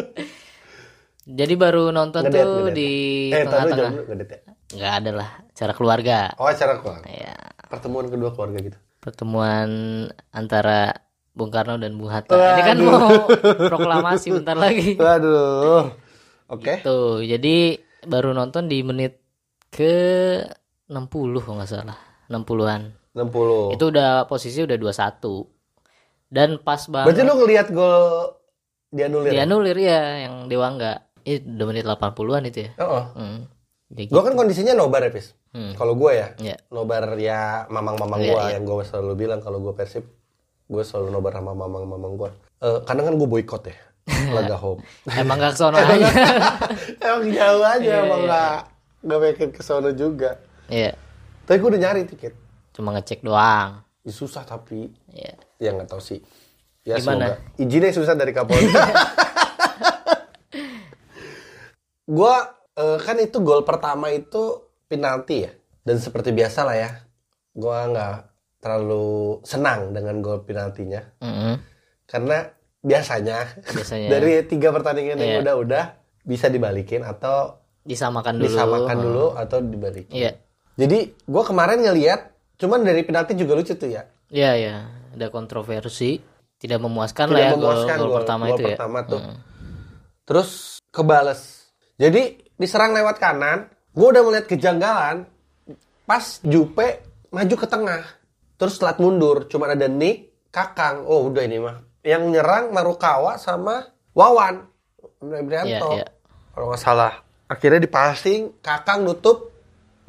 Jadi 1.29 1.55
baru 1.55 1.93
nonton 1.93 2.25
Ngedet, 2.25 2.41
tuh 2.41 2.55
ngedet. 2.65 2.75
di 2.75 2.91
eh 3.31 3.45
tengah-tengah. 3.45 3.93
ya 3.93 4.55
nggak 4.75 4.93
ada 5.05 5.11
lah 5.13 5.31
cara 5.57 5.73
keluarga. 5.73 6.33
Oh 6.37 6.49
acara 6.49 6.81
keluarga. 6.81 7.09
Ya 7.09 7.35
pertemuan 7.69 8.09
kedua 8.09 8.33
keluarga 8.33 8.59
gitu? 8.61 8.79
Pertemuan 8.99 9.69
antara 10.35 11.07
Bung 11.33 11.55
Karno 11.55 11.79
dan 11.79 11.95
Bung 11.97 12.11
Hatta. 12.11 12.35
Ini 12.35 12.63
kan 12.67 12.77
mau 12.83 13.31
proklamasi 13.71 14.35
bentar 14.43 14.59
lagi. 14.59 14.99
Waduh. 15.01 15.93
Oke. 16.51 16.83
Tuh 16.83 17.23
jadi 17.25 17.79
baru 18.05 18.35
nonton 18.35 18.67
di 18.67 18.83
menit 18.83 19.21
ke 19.69 19.95
60 20.89 21.45
kalau 21.45 21.61
nggak 21.61 21.71
salah. 21.71 22.09
60-an 22.29 22.93
60 23.17 23.75
itu 23.75 23.85
udah 23.89 24.29
posisi 24.29 24.61
udah 24.61 24.77
21 24.77 25.49
dan 26.29 26.61
pas 26.61 26.81
berarti 26.85 27.09
banget 27.09 27.25
lu 27.25 27.35
ngelihat 27.41 27.67
gol 27.73 28.37
dianulir 28.93 29.33
ya? 29.33 29.35
dianulir 29.43 29.79
ya 29.81 30.01
yang 30.29 30.35
Dewa 30.47 30.69
itu 31.25 31.45
udah 31.45 31.67
menit 31.69 31.85
80-an 31.85 32.43
itu 32.49 32.59
ya? 32.69 32.71
Oh, 32.81 32.89
oh. 32.89 33.05
hmm. 33.21 33.39
Jadi 33.89 34.05
gue 34.07 34.21
kan 34.21 34.35
kondisinya 34.35 34.73
nobar 34.73 35.03
ya 35.03 35.11
pis 35.11 35.33
Hmm. 35.49 35.73
kalau 35.73 35.97
gue 35.97 36.13
ya 36.13 36.29
ya 36.39 36.57
nobar 36.69 37.17
ya 37.17 37.65
mamang-mamang 37.67 38.21
Iya, 38.21 38.29
gua 38.29 38.41
iya. 38.45 38.51
yang 38.53 38.69
gue 38.69 38.85
selalu 38.85 39.13
bilang 39.17 39.41
kalau 39.41 39.59
gue 39.59 39.73
persib 39.73 40.05
gue 40.67 40.83
selalu 40.85 41.09
nobar 41.09 41.33
sama 41.33 41.57
mamang-mamang 41.57 42.15
gue 42.15 42.31
Eh 42.59 42.79
kadang 42.85 43.07
kan 43.07 43.15
gue 43.17 43.25
boykot 43.25 43.65
ya 43.65 43.77
laga 44.29 44.57
home. 44.57 44.85
Emang 45.09 45.37
gak 45.37 45.55
kesono 45.55 45.77
aja. 45.81 45.95
Emang 47.07 47.25
jauh 47.29 47.61
aja 47.63 47.81
Iya, 47.81 47.97
emang 48.03 48.21
iya. 48.21 48.29
nggak 48.29 48.57
nggak 48.99 49.19
mikir 49.23 49.49
ke 49.53 49.63
sono 49.63 49.89
juga. 49.91 50.37
Iya. 50.67 50.93
Tapi 51.45 51.57
gue 51.57 51.69
udah 51.71 51.81
nyari 51.81 52.05
tiket. 52.05 52.35
Cuma 52.73 52.93
ngecek 52.93 53.21
doang. 53.21 53.81
Ya, 54.03 54.11
susah 54.11 54.43
tapi. 54.43 54.93
Iya. 55.09 55.33
Ya 55.57 55.71
nggak 55.73 55.89
tahu 55.89 56.01
sih. 56.03 56.21
Ya 56.83 56.97
Gimana? 56.97 57.41
semoga. 57.41 57.57
Izinnya 57.59 57.91
susah 57.91 58.13
dari 58.13 58.33
Kapolda 58.33 58.85
gue 62.09 62.35
eh, 62.79 62.99
kan 62.99 63.17
itu 63.19 63.39
gol 63.41 63.63
pertama 63.63 64.09
itu 64.09 64.43
penalti 64.87 65.43
ya 65.43 65.53
dan 65.83 65.99
seperti 65.99 66.31
biasa 66.31 66.63
lah 66.63 66.77
ya 66.77 66.91
gue 67.53 67.79
nggak 67.91 68.15
terlalu 68.59 69.09
senang 69.43 69.91
dengan 69.91 70.19
gol 70.19 70.41
penaltinya 70.41 71.03
Mm-mm. 71.19 71.59
karena 72.05 72.51
biasanya 72.79 73.39
biasanya 73.65 74.09
dari 74.13 74.43
tiga 74.45 74.71
pertandingan 74.71 75.17
yang 75.17 75.33
Iya. 75.33 75.41
udah-udah 75.45 75.85
bisa 76.23 76.47
dibalikin 76.47 77.03
atau 77.03 77.59
disamakan 77.81 78.37
dulu 78.37 78.47
disamakan 78.47 78.95
Hmm. 78.95 79.05
dulu 79.05 79.27
atau 79.35 79.59
dibalikin. 79.59 80.13
Iya 80.13 80.33
Jadi 80.77 80.99
gue 81.11 81.43
kemarin 81.43 81.81
ngelihat, 81.81 82.21
cuman 82.55 82.81
dari 82.81 83.03
penalti 83.03 83.35
juga 83.35 83.57
lucu 83.57 83.75
tuh 83.75 83.89
ya. 83.89 84.07
Iya 84.29 84.53
ya, 84.55 84.77
ada 85.11 85.27
kontroversi, 85.29 86.23
tidak 86.57 86.79
memuaskan 86.79 87.27
Tidak 87.27 87.35
lah 87.35 87.43
ya 87.43 87.51
gol, 87.51 87.59
memuaskan 87.59 87.97
gol 87.97 88.05
gol- 88.05 88.17
pertama 88.17 88.45
gol 88.45 88.51
itu 88.53 88.63
ya. 88.63 88.69
pertama 88.71 88.99
tuh. 89.03 89.19
Mm. 89.21 89.37
Terus 90.23 90.51
kebales. 90.89 91.41
Jadi 91.97 92.23
diserang 92.59 92.93
lewat 92.93 93.23
kanan, 93.23 93.71
gue 93.95 94.07
udah 94.07 94.23
melihat 94.27 94.47
kejanggalan. 94.51 95.25
Pas 96.05 96.43
Jupe 96.43 97.05
maju 97.31 97.55
ke 97.55 97.67
tengah, 97.69 98.03
terus 98.59 98.77
telat 98.77 98.99
mundur. 98.99 99.47
Cuma 99.47 99.71
ada 99.71 99.87
Nick, 99.87 100.49
Kakang. 100.51 101.07
Oh 101.07 101.29
udah 101.31 101.45
ini 101.47 101.63
mah. 101.63 101.79
Yang 102.03 102.23
nyerang 102.35 102.65
Marukawa 102.75 103.37
sama 103.39 103.89
Wawan. 104.17 104.67
Brianto. 105.21 105.99
Iya, 105.99 106.05
iya. 106.05 106.09
Kalau 106.55 106.67
nggak 106.73 106.83
salah. 106.83 107.13
Akhirnya 107.49 107.81
dipasing, 107.81 108.61
Kakang 108.65 109.05
nutup 109.07 109.53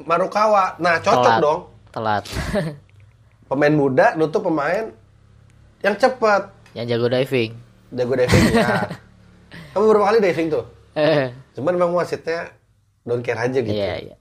Marukawa. 0.02 0.80
Nah 0.80 0.98
cocok 0.98 1.24
Telat. 1.24 1.40
dong. 1.40 1.60
Telat. 1.92 2.24
Pemain 3.50 3.74
muda 3.74 4.14
nutup 4.14 4.46
pemain 4.46 4.94
yang 5.82 5.96
cepat. 5.98 6.54
Yang 6.72 6.86
jago 6.96 7.06
diving. 7.10 7.50
Jago 7.90 8.14
diving 8.14 8.44
ya. 8.54 8.86
Kamu 9.74 9.84
berapa 9.90 10.06
kali 10.14 10.18
diving 10.22 10.48
tuh? 10.54 10.64
Eh, 10.92 11.30
Cuman 11.52 11.74
memang 11.74 11.94
wasitnya 11.94 12.50
don't 13.02 13.20
care 13.20 13.38
aja 13.38 13.58
gitu. 13.58 13.70
Iya 13.70 13.94
iya. 14.00 14.16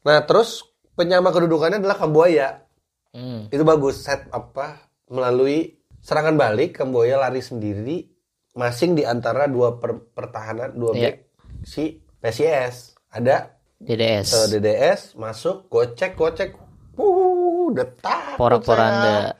Nah, 0.00 0.22
terus 0.22 0.64
penyama 0.92 1.28
kedudukannya 1.28 1.78
adalah 1.78 1.96
Kamboya. 1.96 2.64
Hmm. 3.10 3.46
Itu 3.48 3.62
bagus 3.62 4.00
set 4.00 4.26
apa 4.28 4.78
melalui 5.06 5.74
serangan 5.98 6.34
balik 6.34 6.76
Kamboya 6.76 7.18
lari 7.18 7.38
sendiri 7.38 8.06
masing 8.52 8.92
di 8.92 9.02
antara 9.02 9.46
dua 9.46 9.76
per- 9.76 10.10
pertahanan 10.10 10.72
dua 10.72 10.92
Iya. 10.92 11.02
back 11.04 11.16
si 11.62 11.84
PCS. 12.18 12.98
Ada 13.08 13.54
DDS. 13.78 14.28
eh, 14.28 14.46
DDS 14.52 15.00
masuk 15.14 15.66
gocek 15.66 16.12
gocek. 16.12 16.50
Uh, 16.94 17.70
detak. 17.70 18.34
Porak-poranda. 18.34 19.38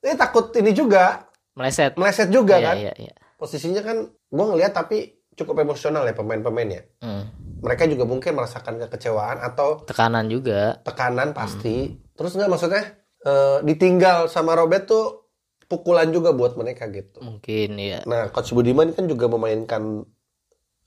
Ini 0.00 0.16
takut 0.16 0.48
ini 0.54 0.72
juga 0.72 1.28
Meleset. 1.52 1.92
meleset 1.94 2.28
juga 2.28 2.56
Iya 2.56 2.64
kan. 2.64 2.76
iya 2.78 2.92
iya. 2.96 3.14
Posisinya 3.36 3.80
kan 3.80 3.96
gue 4.08 4.44
ngelihat 4.46 4.72
tapi 4.72 5.15
cukup 5.36 5.60
emosional 5.60 6.02
ya 6.02 6.12
pemain-pemainnya. 6.12 6.82
Hmm. 6.98 7.28
Mereka 7.60 7.86
juga 7.86 8.04
mungkin 8.04 8.34
merasakan 8.34 8.80
kekecewaan 8.80 9.38
atau 9.38 9.84
Tekanan 9.84 10.26
juga. 10.26 10.80
tekanan 10.82 11.30
pasti. 11.30 11.92
Terus 12.12 12.32
nggak 12.32 12.48
maksudnya 12.48 12.82
eh, 13.20 13.58
ditinggal 13.60 14.26
sama 14.26 14.52
Robert 14.52 14.84
tuh 14.84 15.28
pukulan 15.66 16.08
juga 16.08 16.30
buat 16.30 16.54
mereka 16.54 16.88
gitu. 16.88 17.20
Mungkin 17.20 17.76
ya. 17.76 18.00
Nah, 18.04 18.30
Coach 18.30 18.50
Budiman 18.50 18.90
kan 18.90 19.04
juga 19.04 19.26
memainkan 19.26 20.04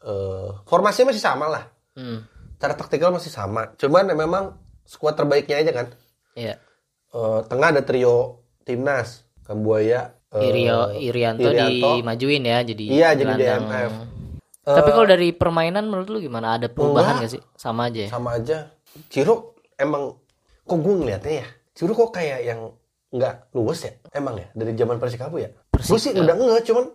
eh, 0.01 0.49
formasinya 0.65 1.13
masih 1.13 1.21
sama 1.21 1.45
lah. 1.47 1.63
Hmm. 1.93 2.25
Cara 2.57 2.73
taktikal 2.73 3.11
masih 3.11 3.29
sama. 3.29 3.71
Cuman 3.75 4.07
ya 4.07 4.15
memang 4.15 4.57
skuad 4.83 5.13
terbaiknya 5.13 5.59
aja 5.59 5.71
kan. 5.73 5.87
Iya. 6.33 6.55
Eh, 7.09 7.39
tengah 7.45 7.67
ada 7.69 7.81
trio 7.81 8.45
timnas 8.63 9.25
Kambuaya, 9.41 10.13
eh, 10.29 10.45
Irio 10.45 10.93
Irianto, 10.93 11.49
Irianto. 11.49 11.89
dimajuin 11.97 12.43
ya 12.43 12.61
jadi 12.61 12.83
Iya, 12.85 13.09
jadi. 13.17 13.33
DMF. 13.35 13.91
Tapi 14.71 14.89
kalau 14.89 15.07
dari 15.07 15.27
permainan 15.31 15.85
menurut 15.85 16.07
lu 16.07 16.19
gimana? 16.19 16.55
Ada 16.55 16.67
perubahan 16.67 17.17
Enggak. 17.17 17.25
gak 17.25 17.31
sih? 17.33 17.41
Sama 17.55 17.81
aja 17.87 17.99
ya? 17.99 18.09
sama 18.09 18.29
aja. 18.35 18.57
Ciro 19.07 19.35
emang 19.75 20.13
kok 20.61 20.77
gue 20.77 20.95
ngeliatnya 20.95 21.33
ya. 21.41 21.47
Ciro 21.73 21.93
kok 21.93 22.11
kayak 22.11 22.39
yang 22.43 22.59
nggak 23.09 23.53
luwes 23.53 23.81
ya? 23.81 23.93
Emang 24.11 24.37
ya 24.37 24.47
dari 24.53 24.73
zaman 24.73 24.97
Persikabu 24.97 25.37
ya? 25.37 25.49
Gue 25.71 25.97
sih 25.97 26.11
udah 26.11 26.33
nggak 26.33 26.65
cuman 26.65 26.85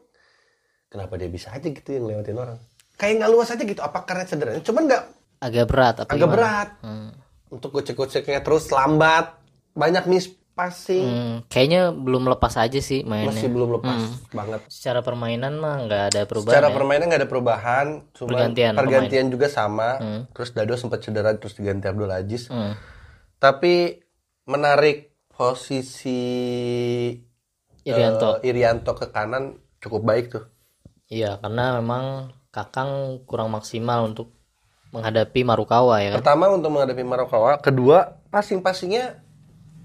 kenapa 0.87 1.13
dia 1.17 1.27
bisa 1.27 1.51
aja 1.51 1.65
gitu 1.65 1.89
yang 1.91 2.05
lewatin 2.05 2.37
orang? 2.37 2.59
Kayak 2.95 3.15
nggak 3.19 3.31
luas 3.31 3.49
aja 3.51 3.63
gitu. 3.63 3.81
Apa 3.81 3.99
karena 4.03 4.25
cedera? 4.25 4.55
Cuman 4.61 4.87
nggak 4.87 5.03
Agak 5.41 5.65
berat 5.67 5.95
apa 5.99 6.09
agak 6.09 6.21
gimana? 6.21 6.33
berat 6.33 6.69
Hmm. 6.81 7.11
untuk 7.51 7.71
gocek-goceknya 7.73 8.41
terus 8.41 8.71
lambat. 8.71 9.35
Banyak 9.75 10.07
mis 10.07 10.31
passing 10.55 11.03
Hmm, 11.05 11.37
kayaknya 11.51 11.91
belum 11.91 12.31
lepas 12.31 12.55
aja 12.57 12.79
sih 12.79 13.03
mainnya. 13.03 13.35
masih 13.35 13.51
belum 13.51 13.83
lepas 13.83 14.01
banget. 14.31 14.61
Secara 14.71 15.03
permainan 15.03 15.59
mah 15.59 15.83
nggak 15.85 16.03
ada 16.15 16.21
perubahan. 16.25 16.55
Secara 16.55 16.69
ya. 16.71 16.75
permainan 16.79 17.05
nggak 17.11 17.21
ada 17.21 17.31
perubahan, 17.31 17.87
cuma 18.15 18.29
Pergantian 18.31 18.73
pergantian, 18.79 19.27
juga 19.29 19.47
sama. 19.51 19.99
Terus 20.31 20.55
Dado 20.55 20.79
sempat 20.79 21.03
cedera 21.03 21.35
terus 21.35 21.59
diganti 21.59 21.91
Abdul 21.91 22.09
Aziz. 22.09 22.47
Hmm. 22.49 22.79
Tapi 23.37 23.99
menarik 24.47 25.11
posisi 25.27 26.23
Irianto. 27.83 28.39
eh, 28.41 28.49
Irianto 28.49 28.95
ke 28.95 29.11
kanan 29.11 29.59
cukup 29.83 30.07
baik 30.07 30.31
tuh. 30.31 30.45
Iya, 31.11 31.37
karena 31.43 31.83
memang 31.83 32.33
Kakang 32.55 33.19
kurang 33.27 33.51
maksimal 33.51 34.07
untuk 34.07 34.31
menghadapi 34.95 35.43
Marukawa 35.43 35.99
ya 35.99 36.15
kan. 36.15 36.23
Pertama 36.23 36.55
untuk 36.55 36.71
menghadapi 36.71 37.03
Marokawa, 37.03 37.59
kedua 37.59 38.23
passing-passingnya 38.31 39.24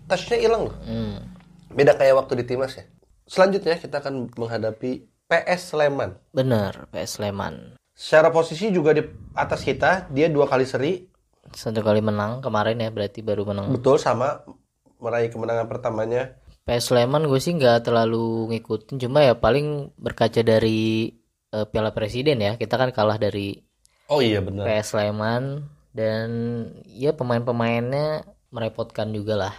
touchnya 0.10 0.38
hilang 0.42 0.68
loh. 0.68 0.76
Hmm. 0.84 1.22
Beda 1.70 1.94
kayak 1.94 2.18
waktu 2.18 2.42
di 2.42 2.46
timnas 2.50 2.74
ya. 2.76 2.84
Selanjutnya 3.30 3.78
kita 3.78 4.02
akan 4.02 4.34
menghadapi 4.34 5.06
PS 5.30 5.78
Sleman. 5.78 6.18
Bener, 6.34 6.90
PS 6.90 7.22
Sleman. 7.22 7.78
Secara 7.94 8.34
posisi 8.34 8.74
juga 8.74 8.98
di 8.98 9.06
atas 9.38 9.62
kita, 9.62 10.10
dia 10.10 10.26
dua 10.28 10.50
kali 10.50 10.66
seri, 10.66 11.06
Satu 11.50 11.82
kali 11.82 11.98
menang 12.02 12.42
kemarin 12.42 12.78
ya, 12.78 12.90
berarti 12.94 13.26
baru 13.26 13.42
menang. 13.42 13.74
betul 13.74 13.98
sama 13.98 14.46
meraih 14.98 15.30
kemenangan 15.30 15.66
pertamanya. 15.66 16.38
PS 16.66 16.94
Sleman 16.94 17.26
gue 17.26 17.40
sih 17.42 17.58
nggak 17.58 17.90
terlalu 17.90 18.54
ngikutin, 18.54 19.02
cuma 19.02 19.26
ya 19.26 19.34
paling 19.34 19.90
berkaca 19.98 20.46
dari 20.46 21.10
eh, 21.50 21.66
Piala 21.66 21.90
Presiden 21.94 22.38
ya. 22.42 22.54
Kita 22.58 22.78
kan 22.78 22.90
kalah 22.94 23.18
dari 23.18 23.58
Oh 24.10 24.22
iya 24.22 24.42
benar. 24.42 24.66
PS 24.66 24.94
Sleman 24.94 25.70
dan 25.94 26.30
ya 26.86 27.14
pemain-pemainnya 27.14 28.26
merepotkan 28.50 29.14
juga 29.14 29.38
lah. 29.38 29.54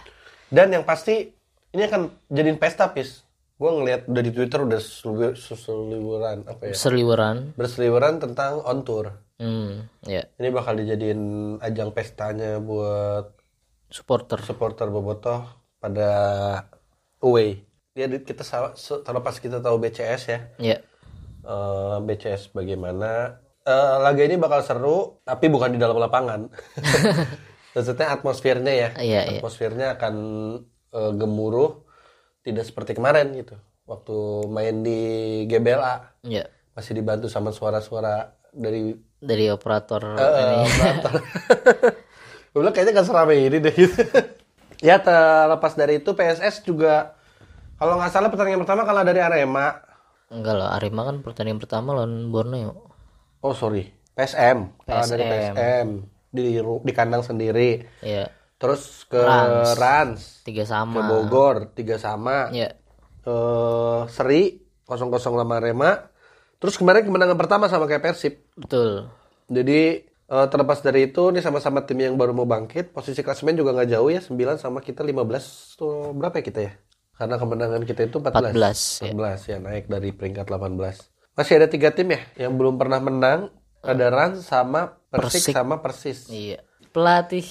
Dan 0.51 0.67
yang 0.69 0.83
pasti 0.83 1.31
ini 1.71 1.81
akan 1.81 2.27
jadiin 2.27 2.59
pesta 2.59 2.91
pis. 2.91 3.23
Gue 3.55 3.71
ngeliat 3.71 4.05
udah 4.05 4.19
di 4.19 4.31
Twitter 4.31 4.59
udah 4.59 4.77
seliwer- 4.77 5.37
seliweran 5.37 6.43
apa 6.43 6.67
ya? 6.67 6.73
Serliweran. 6.73 7.55
Berseliweran 7.55 8.19
tentang 8.19 8.59
on 8.59 8.81
tour. 8.81 9.15
Hmm, 9.37 9.89
ya, 10.03 10.21
Ini 10.35 10.49
bakal 10.49 10.77
dijadiin 10.77 11.21
ajang 11.57 11.89
pestanya 11.91 12.59
buat 12.59 13.33
supporter. 13.87 14.37
supporter 14.39 14.85
Bobotoh 14.87 15.45
pada 15.77 16.09
away. 17.19 17.63
Ya 17.93 18.05
kita 18.07 18.43
se- 18.43 19.01
terlepas 19.01 19.37
kita 19.37 19.57
tahu 19.57 19.77
BCS 19.77 20.21
ya. 20.27 20.39
Ya, 20.59 20.77
Eh, 21.41 21.97
BCS 22.01 22.51
bagaimana? 22.51 23.41
Eh, 23.61 23.95
laga 23.99 24.21
ini 24.21 24.35
bakal 24.35 24.61
seru, 24.61 25.21
tapi 25.21 25.49
bukan 25.49 25.71
di 25.71 25.79
dalam 25.79 25.95
lapangan. 25.95 26.49
Maksudnya 27.71 28.07
atmosfernya 28.11 28.73
ya. 28.73 28.89
Iya, 28.99 29.21
iya. 29.27 29.39
Atmosfernya 29.39 29.87
akan 29.95 30.15
eh, 30.91 31.11
gemuruh, 31.15 31.83
tidak 32.43 32.67
seperti 32.67 32.97
kemarin 32.97 33.31
gitu. 33.37 33.55
Waktu 33.87 34.47
main 34.47 34.85
di 34.85 34.99
GBLA 35.47 36.23
ya. 36.27 36.47
masih 36.77 36.95
dibantu 36.95 37.27
sama 37.27 37.51
suara-suara 37.51 38.35
dari 38.51 38.95
Dari 39.21 39.45
operator 39.53 40.17
ini. 40.17 40.55
operator. 40.65 41.13
Gue 42.51 42.59
bilang 42.59 42.75
kayaknya 42.75 42.99
gak 42.99 43.07
seramai 43.07 43.37
ini 43.47 43.57
deh 43.63 43.71
gitu. 43.75 44.01
ya 44.81 44.97
terlepas 44.99 45.77
dari 45.77 46.01
itu 46.01 46.11
PSS 46.11 46.65
juga 46.65 47.15
kalau 47.81 47.97
nggak 47.97 48.13
salah 48.13 48.29
pertandingan 48.29 48.61
pertama 48.61 48.85
kalah 48.85 49.01
dari 49.01 49.25
Arema. 49.25 49.73
Enggak 50.29 50.53
lah, 50.53 50.77
Arema 50.77 51.01
kan 51.01 51.25
pertandingan 51.25 51.57
pertama 51.57 51.97
lawan 51.97 52.29
Borneo. 52.29 52.93
Oh 53.41 53.57
sorry, 53.57 53.89
PSM. 54.13 54.69
Kalah 54.85 55.07
dari 55.09 55.23
PSM. 55.25 55.87
Di 56.31 56.57
di 56.63 56.93
kandang 56.95 57.21
sendiri. 57.21 57.83
Ya, 58.01 58.31
Terus 58.55 59.03
ke 59.09 59.19
Rans. 59.19 59.75
Rans, 59.75 60.21
tiga 60.47 60.63
ke 60.63 60.69
sama. 60.69 61.05
Bogor 61.05 61.75
tiga 61.75 61.99
sama. 61.99 62.49
Ya, 62.55 62.73
Eh, 63.21 63.99
Seri 64.09 64.57
0-0 64.89 65.21
sama 65.21 65.61
Arema. 65.61 66.09
Terus 66.57 66.77
kemarin 66.77 67.05
kemenangan 67.05 67.37
pertama 67.37 67.69
sama 67.69 67.85
kayak 67.85 68.01
Persib. 68.01 68.41
betul. 68.57 69.09
Jadi 69.51 70.05
eh, 70.07 70.45
terlepas 70.49 70.81
dari 70.81 71.11
itu 71.11 71.29
nih 71.29 71.43
sama-sama 71.43 71.85
tim 71.85 72.01
yang 72.01 72.17
baru 72.17 72.33
mau 72.33 72.49
bangkit, 72.49 72.93
posisi 72.95 73.21
klasemen 73.21 73.57
juga 73.57 73.77
nggak 73.77 73.89
jauh 73.93 74.09
ya, 74.09 74.21
9 74.25 74.57
sama 74.57 74.81
kita 74.81 75.05
15 75.05 75.77
tuh 75.77 76.15
berapa 76.17 76.41
ya 76.41 76.43
kita 76.45 76.59
ya? 76.65 76.73
Karena 77.13 77.37
kemenangan 77.37 77.81
kita 77.85 78.01
itu 78.09 78.17
14. 78.17 78.57
14, 78.57 79.05
ya. 79.05 79.11
14 79.13 79.49
ya 79.53 79.57
naik 79.61 79.85
dari 79.85 80.09
peringkat 80.09 80.45
18. 80.49 81.37
Masih 81.37 81.53
ada 81.61 81.67
tiga 81.69 81.93
tim 81.93 82.09
ya 82.09 82.21
yang 82.37 82.57
belum 82.57 82.81
pernah 82.81 82.97
menang. 82.97 83.53
Ada 83.81 84.13
Rans 84.13 84.45
sama 84.45 85.00
Persik, 85.11 85.51
Persik. 85.51 85.53
sama 85.53 85.75
Persis. 85.83 86.19
Iya. 86.31 86.63
Pelatih 86.95 87.43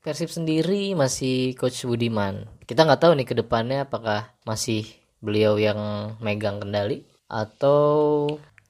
Persib 0.00 0.32
sendiri 0.32 0.96
masih 0.96 1.52
Coach 1.56 1.84
Budiman. 1.84 2.48
Kita 2.64 2.84
nggak 2.84 3.00
tahu 3.04 3.12
nih 3.16 3.28
ke 3.28 3.34
depannya 3.36 3.84
apakah 3.84 4.32
masih 4.44 4.88
beliau 5.20 5.56
yang 5.56 5.76
megang 6.20 6.60
kendali 6.60 7.04
atau 7.28 8.24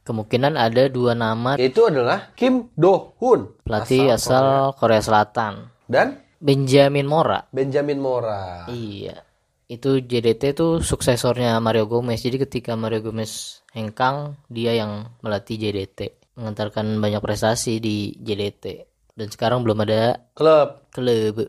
kemungkinan 0.07 0.55
ada 0.55 0.87
dua 0.87 1.19
nama 1.19 1.59
Itu 1.59 1.91
adalah 1.91 2.31
Kim 2.39 2.71
Do 2.79 3.19
Hoon 3.19 3.67
pelatih 3.67 4.15
asal, 4.15 4.75
Korea 4.79 5.03
Selatan. 5.03 5.71
dan 5.91 6.23
Benjamin 6.39 7.07
Mora. 7.09 7.47
Benjamin 7.51 7.99
Mora. 7.99 8.69
Iya. 8.69 9.23
Itu 9.65 9.99
JDT 9.99 10.53
tuh 10.53 10.85
suksesornya 10.85 11.57
Mario 11.57 11.89
Gomez. 11.89 12.21
Jadi 12.21 12.37
ketika 12.45 12.77
Mario 12.77 13.01
Gomez 13.01 13.65
hengkang, 13.73 14.37
dia 14.53 14.77
yang 14.77 15.09
melatih 15.25 15.57
JDT, 15.57 16.13
mengantarkan 16.35 16.99
banyak 16.99 17.19
prestasi 17.19 17.79
di 17.79 17.97
JDT. 18.17 18.65
Dan 19.11 19.29
sekarang 19.29 19.63
belum 19.63 19.79
ada 19.81 20.19
Klub. 20.33 20.91
klub. 20.91 21.47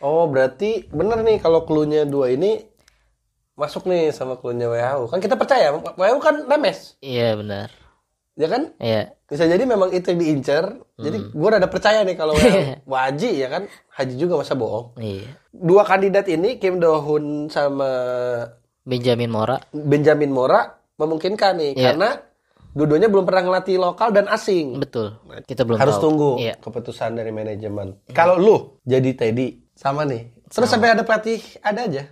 Oh 0.00 0.26
berarti 0.26 0.88
bener 0.88 1.20
nih 1.20 1.38
kalau 1.38 1.62
klunya 1.62 2.02
dua 2.02 2.28
ini 2.28 2.58
masuk 3.52 3.84
nih 3.84 4.10
sama 4.10 4.34
klunya 4.34 4.66
WHO. 4.66 5.06
Kan 5.06 5.20
kita 5.20 5.36
percaya 5.36 5.70
WHO 5.70 6.18
kan 6.18 6.42
remes, 6.44 6.96
Iya 6.98 7.36
benar. 7.36 7.68
ya 8.34 8.48
kan? 8.48 8.72
Iya. 8.76 9.12
Bisa 9.28 9.44
jadi 9.44 9.62
memang 9.62 9.92
itu 9.92 10.08
yang 10.08 10.18
diincar. 10.18 10.64
Jadi 10.96 11.18
Hmm. 11.20 11.30
gue 11.30 11.48
rada 11.50 11.68
percaya 11.68 12.00
nih 12.00 12.16
kalau. 12.16 12.32
Haji 12.82 13.30
ya 13.42 13.48
kan, 13.48 13.62
Haji 13.92 14.14
juga 14.16 14.34
masa 14.34 14.56
bohong. 14.56 14.96
Iya. 14.96 15.28
Dua 15.52 15.84
kandidat 15.84 16.26
ini 16.26 16.56
Kim 16.56 16.80
Do 16.80 16.98
Hoon 16.98 17.46
sama 17.46 17.86
Benjamin 18.80 19.28
Mora. 19.28 19.60
Benjamin 19.70 20.32
Mora 20.32 20.64
memungkinkan 20.96 21.52
nih 21.54 21.72
Iya. 21.76 21.84
karena 21.86 22.08
dua-duanya 22.70 23.06
belum 23.06 23.24
pernah 23.24 23.42
ngelatih 23.42 23.76
lokal 23.76 24.10
dan 24.10 24.26
asing. 24.26 24.78
Betul. 24.78 25.18
Kita 25.42 25.62
belum 25.62 25.78
Harus 25.78 25.96
tahu. 25.96 26.04
tunggu 26.04 26.30
Iya. 26.38 26.54
keputusan 26.56 27.14
dari 27.14 27.30
manajemen. 27.30 27.98
Kalau 28.10 28.36
lu 28.36 28.56
jadi 28.82 29.10
Teddy 29.12 29.72
sama 29.72 30.04
nih. 30.04 30.30
Terus 30.46 30.66
sampai 30.66 30.92
ada 30.92 31.02
pelatih 31.02 31.38
ada 31.60 31.80
aja. 31.82 32.02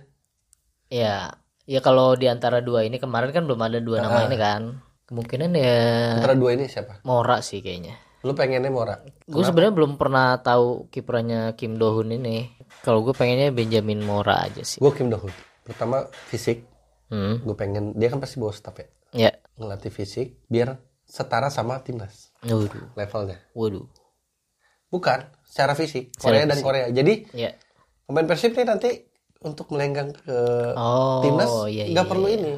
Iya. 0.89 1.35
Ya 1.69 1.79
kalau 1.79 2.17
di 2.17 2.25
antara 2.25 2.59
dua 2.59 2.81
ini 2.81 2.97
kemarin 2.97 3.29
kan 3.29 3.45
belum 3.45 3.61
ada 3.61 3.77
dua 3.77 4.01
nama 4.01 4.25
ini 4.25 4.35
kan. 4.35 4.61
Kemungkinan 5.05 5.49
ya 5.53 5.77
Antara 6.17 6.33
dua 6.33 6.53
ini 6.53 6.65
siapa? 6.65 7.01
Mora 7.01 7.41
sih 7.41 7.61
kayaknya. 7.61 7.97
Lu 8.19 8.35
pengennya 8.35 8.67
Mora. 8.67 8.99
Gue 9.23 9.41
sebenarnya 9.41 9.71
belum 9.71 9.95
pernah 9.95 10.35
tahu 10.37 10.89
kiprahnya 10.89 11.55
Kim 11.55 11.79
Do 11.79 11.93
Hoon 11.93 12.11
ini. 12.11 12.51
Kalau 12.83 12.99
gue 12.99 13.15
pengennya 13.15 13.49
Benjamin 13.49 14.03
Mora 14.03 14.43
aja 14.43 14.59
sih. 14.59 14.77
Gue 14.77 14.91
Kim 14.91 15.07
Do 15.07 15.17
Hoon. 15.17 15.31
Pertama 15.63 16.03
fisik. 16.27 16.67
Hmm. 17.07 17.39
Gue 17.41 17.55
pengen 17.55 17.95
dia 17.95 18.09
kan 18.09 18.19
pasti 18.19 18.37
bawa 18.37 18.51
staff 18.51 18.75
ya. 18.75 18.85
Ya. 19.11 19.31
Ngelatih 19.55 19.89
fisik 19.89 20.39
biar 20.47 20.79
setara 21.03 21.49
sama 21.49 21.81
timnas 21.81 22.31
Waduh. 22.41 22.93
levelnya. 22.93 23.41
Waduh. 23.51 23.85
Bukan 24.89 25.19
secara 25.43 25.73
fisik. 25.73 26.13
Secara 26.15 26.21
Korea 26.23 26.43
dan 26.45 26.55
fisik. 26.55 26.65
Korea. 26.65 26.85
Jadi 26.89 27.13
Ya. 27.33 27.51
pemain 28.05 28.25
Persib 28.25 28.53
nih 28.53 28.65
nanti 28.65 28.89
untuk 29.39 29.69
melenggang 29.69 30.13
ke 30.13 30.37
Oh. 30.73 31.21
timnas 31.21 31.49
iya, 31.69 31.85
nggak 31.87 32.05
iya, 32.05 32.11
perlu 32.11 32.27
iya. 32.27 32.37
ini. 32.37 32.53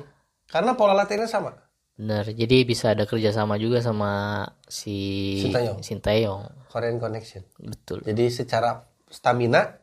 Karena 0.48 0.76
pola 0.76 0.92
latihannya 0.94 1.28
sama. 1.28 1.52
Benar. 1.96 2.32
Jadi 2.32 2.58
bisa 2.64 2.92
ada 2.92 3.04
kerjasama 3.06 3.56
juga 3.56 3.80
sama 3.80 4.44
si 4.66 4.96
Sintayong. 5.44 5.80
Sintayong. 5.84 6.42
Korean 6.72 6.98
Connection. 6.98 7.44
Betul. 7.58 8.02
Jadi 8.04 8.32
secara 8.32 8.84
stamina 9.12 9.81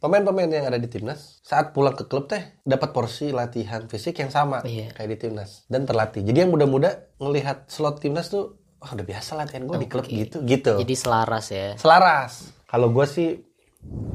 pemain-pemain 0.00 0.48
yang 0.48 0.66
ada 0.66 0.80
di 0.80 0.88
timnas 0.88 1.38
saat 1.44 1.70
pulang 1.70 1.92
ke 1.92 2.08
klub 2.08 2.26
teh 2.26 2.40
dapat 2.64 2.90
porsi 2.90 3.30
latihan 3.30 3.84
fisik 3.86 4.16
yang 4.18 4.32
sama 4.32 4.64
Iya. 4.64 4.96
kayak 4.96 5.08
di 5.12 5.16
timnas 5.20 5.68
dan 5.68 5.84
terlatih. 5.84 6.24
Jadi 6.24 6.38
yang 6.40 6.50
muda-muda 6.50 7.12
ngelihat 7.20 7.68
slot 7.68 8.00
timnas 8.00 8.32
tuh 8.32 8.56
wah 8.80 8.90
udah 8.90 9.04
biasa 9.04 9.36
latihan 9.36 9.68
gue 9.68 9.76
di 9.76 9.86
klub 9.86 10.08
gitu 10.08 10.40
gitu. 10.42 10.80
Jadi 10.80 10.94
selaras 10.96 11.46
ya. 11.52 11.76
Selaras. 11.76 12.48
Kalau 12.64 12.88
gue 12.90 13.04
sih 13.04 13.28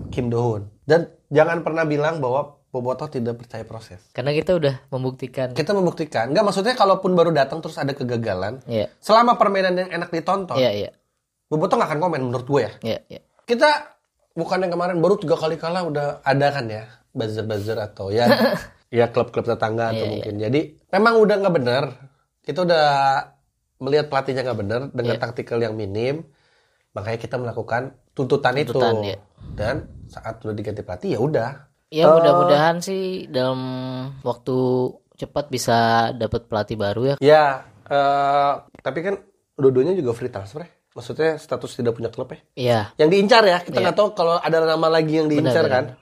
Kim 0.10 0.34
Do 0.34 0.42
Hoon. 0.42 0.64
Dan 0.86 1.06
jangan 1.30 1.62
pernah 1.62 1.86
bilang 1.86 2.18
bahwa 2.18 2.58
Bobotoh 2.76 3.08
tidak 3.08 3.40
percaya 3.40 3.64
proses. 3.64 4.04
Karena 4.12 4.36
kita 4.36 4.52
udah 4.52 4.92
membuktikan. 4.92 5.56
Kita 5.56 5.72
membuktikan. 5.72 6.28
Nggak 6.36 6.44
maksudnya 6.44 6.76
kalaupun 6.76 7.16
baru 7.16 7.32
datang 7.32 7.64
terus 7.64 7.80
ada 7.80 7.96
kegagalan. 7.96 8.60
Iya. 8.68 8.92
Selama 9.00 9.40
permainan 9.40 9.80
yang 9.80 9.90
enak 9.96 10.12
ditonton. 10.12 10.60
Iya, 10.60 10.72
iya. 10.76 10.92
Bobotoh 11.48 11.80
nggak 11.80 11.96
akan 11.96 12.02
komen 12.04 12.22
menurut 12.28 12.44
gue 12.44 12.62
ya. 12.68 12.72
Iya, 12.84 13.00
iya. 13.08 13.22
Kita 13.48 13.95
bukan 14.36 14.68
yang 14.68 14.72
kemarin 14.76 15.00
baru 15.00 15.16
tiga 15.16 15.40
kali 15.40 15.56
kalah 15.56 15.88
udah 15.88 16.20
ada 16.22 16.48
kan 16.52 16.68
ya 16.68 16.84
buzzer-buzzer 17.16 17.80
atau 17.80 18.12
ya 18.12 18.28
ya 18.98 19.08
klub-klub 19.10 19.48
tetangga 19.48 19.96
atau 19.96 20.06
mungkin. 20.06 20.36
Jadi 20.38 20.60
memang 20.92 21.14
udah 21.20 21.36
nggak 21.42 21.56
benar. 21.56 21.84
Kita 22.46 22.68
udah 22.68 22.86
melihat 23.82 24.08
pelatihnya 24.12 24.46
nggak 24.46 24.60
benar 24.60 24.82
dengan 24.92 25.16
taktikal 25.18 25.58
yang 25.60 25.74
minim. 25.74 26.28
Makanya 26.96 27.20
kita 27.20 27.36
melakukan 27.36 27.96
tuntutan, 28.16 28.56
Tuntutan, 28.56 28.94
itu. 29.04 29.12
iya. 29.12 29.18
Dan 29.56 29.76
saat 30.08 30.40
udah 30.44 30.56
diganti 30.56 30.80
pelatih 30.84 31.10
ya 31.16 31.20
udah. 31.20 31.50
Ya 31.92 32.08
mudah-mudahan 32.08 32.80
sih 32.80 33.28
dalam 33.28 33.60
waktu 34.24 34.56
cepat 35.16 35.48
bisa 35.52 36.12
dapat 36.16 36.48
pelatih 36.48 36.76
baru 36.80 37.02
ya. 37.04 37.16
Ya, 37.20 37.46
eh, 37.88 38.54
tapi 38.80 39.00
kan 39.04 39.20
dua-duanya 39.56 39.96
juga 39.96 40.12
free 40.16 40.32
transfer 40.32 40.64
ya. 40.64 40.70
Maksudnya 40.96 41.36
status 41.36 41.76
tidak 41.76 42.00
punya 42.00 42.08
klub 42.08 42.32
ya. 42.32 42.40
Iya. 42.56 42.80
Yang 42.96 43.10
diincar 43.12 43.44
ya, 43.44 43.60
kita 43.60 43.84
nggak 43.84 43.98
tahu 44.00 44.16
kalau 44.16 44.40
ada 44.40 44.64
nama 44.64 44.88
lagi 44.88 45.20
yang 45.20 45.28
diincar 45.28 45.68
kan. 45.68 46.00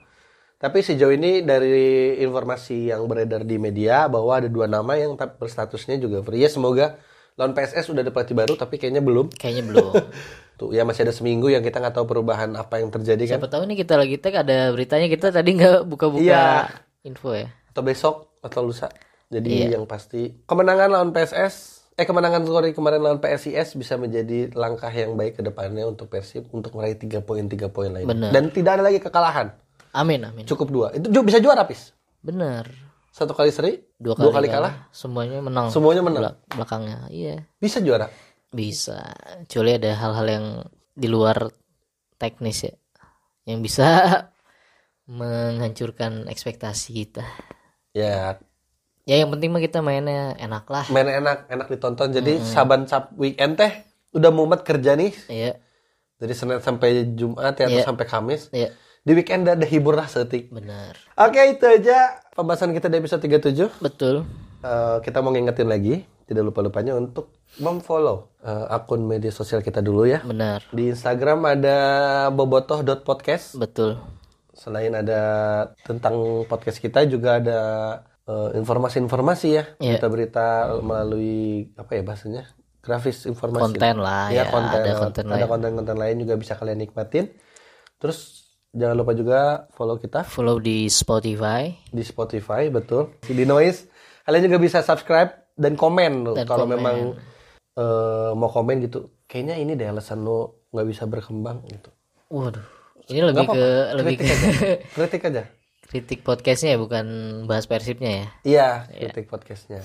Tapi 0.54 0.80
sejauh 0.80 1.12
ini 1.12 1.42
dari 1.42 2.14
informasi 2.22 2.88
yang 2.94 3.04
beredar 3.10 3.42
di 3.42 3.58
media 3.58 4.06
bahwa 4.06 4.38
ada 4.38 4.46
dua 4.46 4.70
nama 4.70 4.94
yang 4.94 5.18
berstatusnya 5.18 5.98
juga 5.98 6.22
free. 6.22 6.40
Ya 6.40 6.48
semoga 6.48 6.94
lawan 7.34 7.52
PSS 7.52 7.90
udah 7.90 8.06
ada 8.06 8.14
pelatih 8.14 8.38
baru 8.38 8.54
tapi 8.54 8.78
kayaknya 8.78 9.02
belum. 9.02 9.34
Kayaknya 9.34 9.64
belum. 9.74 9.92
Tuh 10.62 10.70
ya 10.70 10.86
masih 10.86 11.02
ada 11.02 11.10
seminggu 11.10 11.50
yang 11.50 11.66
kita 11.66 11.82
nggak 11.82 11.98
tahu 11.98 12.06
perubahan 12.06 12.54
apa 12.54 12.78
yang 12.78 12.94
terjadi 12.94 13.34
kan. 13.34 13.42
Siapa 13.42 13.50
tahu 13.50 13.66
nih 13.66 13.82
kita 13.82 13.98
lagi 13.98 14.16
tag 14.22 14.46
ada 14.46 14.70
beritanya 14.70 15.10
kita 15.10 15.34
tadi 15.34 15.50
nggak 15.58 15.82
buka-buka 15.90 16.22
Iya. 16.22 16.70
info 17.02 17.34
ya. 17.34 17.50
Atau 17.74 17.82
besok 17.82 18.38
atau 18.38 18.62
lusa. 18.62 18.86
Jadi 19.26 19.74
yang 19.74 19.82
pasti 19.90 20.46
kemenangan 20.46 20.94
lawan 20.94 21.10
PSS 21.10 21.73
eh 21.94 22.02
kemenangan 22.02 22.42
sorry 22.42 22.70
kemarin 22.70 23.00
lawan 23.00 23.18
PSIS 23.18 23.74
bisa 23.74 23.94
menjadi 23.94 24.50
langkah 24.52 24.90
yang 24.90 25.14
baik 25.14 25.38
ke 25.38 25.42
depannya 25.42 25.84
untuk 25.84 26.08
Persib 26.08 26.50
untuk 26.50 26.74
meraih 26.74 26.94
tiga 26.94 27.18
poin 27.18 27.46
tiga 27.46 27.66
poin 27.66 27.88
lain. 27.88 28.04
Bener. 28.04 28.30
Dan 28.30 28.50
tidak 28.50 28.76
ada 28.76 28.84
lagi 28.84 28.98
kekalahan. 28.98 29.54
Amin 29.92 30.22
amin. 30.22 30.42
Cukup 30.42 30.68
dua. 30.68 30.86
Itu 30.90 31.06
bisa 31.22 31.38
juara 31.38 31.62
pis. 31.62 31.94
Bener. 32.18 32.66
Satu 33.14 33.30
kali 33.30 33.54
seri, 33.54 33.78
Dua 33.94 34.18
dua 34.18 34.34
kali, 34.34 34.50
kali, 34.50 34.58
kalah, 34.58 34.90
Semuanya 34.90 35.38
menang. 35.38 35.70
semuanya 35.70 36.02
menang. 36.02 36.22
Belak- 36.34 36.40
belakangnya. 36.50 36.98
Iya. 37.06 37.46
Bisa 37.56 37.78
juara. 37.78 38.10
Bisa. 38.50 39.14
Kecuali 39.46 39.70
ada 39.78 39.94
hal-hal 39.94 40.26
yang 40.26 40.46
di 40.90 41.06
luar 41.06 41.46
teknis 42.18 42.66
ya. 42.66 42.74
Yang 43.46 43.58
bisa 43.62 43.86
menghancurkan 45.06 46.26
ekspektasi 46.26 46.88
kita. 46.96 47.22
Ya, 47.94 48.42
Ya 49.04 49.20
yang 49.20 49.28
penting 49.28 49.52
mah 49.52 49.60
kita 49.60 49.84
mainnya 49.84 50.32
enak 50.34 50.64
lah. 50.64 50.88
main 50.88 51.04
enak, 51.04 51.44
enak 51.46 51.68
ditonton. 51.68 52.08
Jadi 52.10 52.40
saban 52.40 52.88
sab 52.88 53.12
weekend 53.14 53.60
teh 53.60 53.72
udah 54.10 54.30
mumet 54.30 54.64
kerja 54.64 54.96
nih 54.96 55.12
Iya. 55.28 55.60
dari 56.16 56.32
Senin 56.32 56.58
sampai 56.58 57.12
Jumat 57.12 57.52
ya 57.54 57.68
atau 57.68 57.78
Iya. 57.78 57.84
sampai 57.84 58.04
Kamis. 58.06 58.48
Iya. 58.48 58.72
Di 59.04 59.12
weekend 59.12 59.44
ada 59.44 59.60
hibur 59.62 59.92
lah 59.92 60.08
setik. 60.08 60.48
Benar. 60.48 60.96
Oke, 61.20 61.36
itu 61.46 61.60
aja 61.62 62.16
pembahasan 62.32 62.72
kita 62.72 62.88
di 62.88 62.96
episode 62.96 63.20
37. 63.20 63.68
Betul. 63.78 64.24
Eh, 64.64 64.96
kita 65.04 65.20
mau 65.20 65.28
ngingetin 65.28 65.68
lagi, 65.68 66.00
tidak 66.24 66.48
lupa-lupanya 66.48 66.96
untuk 66.96 67.28
memfollow 67.60 68.32
eh, 68.40 68.66
akun 68.72 69.04
media 69.04 69.28
sosial 69.28 69.60
kita 69.60 69.84
dulu 69.84 70.08
ya. 70.08 70.24
Benar. 70.24 70.64
Di 70.72 70.88
Instagram 70.88 71.44
ada 71.44 71.76
bobotoh.podcast. 72.32 73.60
Betul. 73.60 74.00
Selain 74.54 74.96
ada 74.96 75.20
tentang 75.84 76.16
podcast 76.48 76.80
kita 76.80 77.04
juga 77.04 77.36
ada 77.36 77.58
eh, 78.24 78.50
informasi-informasi 78.54 79.48
ya, 79.50 79.64
berita-berita 79.76 80.46
melalui 80.80 81.68
apa 81.74 81.90
ya 81.94 82.02
bahasanya? 82.02 82.44
grafis 82.84 83.24
informasi. 83.24 83.80
Konten 83.80 83.96
lah 83.96 84.28
ya, 84.28 84.44
ya, 84.44 84.52
konten. 84.52 84.76
ada 84.76 84.92
konten 85.00 85.24
ada 85.24 85.40
lain. 85.40 85.48
konten-konten 85.48 85.96
lain 85.96 86.16
juga 86.20 86.36
bisa 86.36 86.52
kalian 86.52 86.84
nikmatin. 86.84 87.32
Terus 87.96 88.44
jangan 88.68 88.92
lupa 88.92 89.16
juga 89.16 89.40
follow 89.72 89.96
kita 89.96 90.20
Follow 90.26 90.60
di 90.60 90.92
Spotify. 90.92 91.72
di 91.88 92.02
Spotify 92.02 92.68
betul 92.68 93.16
di 93.22 93.46
Noise 93.46 93.88
kalian 94.26 94.50
juga 94.50 94.58
bisa 94.58 94.82
subscribe 94.82 95.30
dan 95.54 95.78
komen 95.78 96.34
Dan 96.34 96.44
kalau 96.44 96.66
komen. 96.66 96.74
memang 96.76 96.96
eh, 97.72 98.30
mau 98.34 98.50
komen 98.50 98.82
gitu 98.82 99.22
kayaknya 99.24 99.56
ini 99.56 99.78
deh 99.78 99.88
alasan 99.88 100.20
lo 100.20 100.66
nggak 100.68 100.84
bisa 100.84 101.06
berkembang 101.06 101.62
gitu 101.64 101.88
Waduh. 102.28 102.66
Ini 103.06 103.20
lebih 103.22 103.46
Nggak 103.46 103.54
ke 103.54 103.62
apa-apa, 103.62 103.96
lebih 103.96 104.16
kritik 104.18 104.26
ke 104.26 104.34
aja 104.34 104.48
kritik 104.92 105.22
aja 105.24 105.42
kritik 105.94 106.20
podcastnya 106.20 106.74
ya, 106.74 106.78
bukan 106.80 107.06
bahas 107.44 107.64
persibnya 107.64 108.10
ya. 108.10 108.26
iya 108.42 108.68
kritik 108.88 109.30
podcastnya 109.30 109.78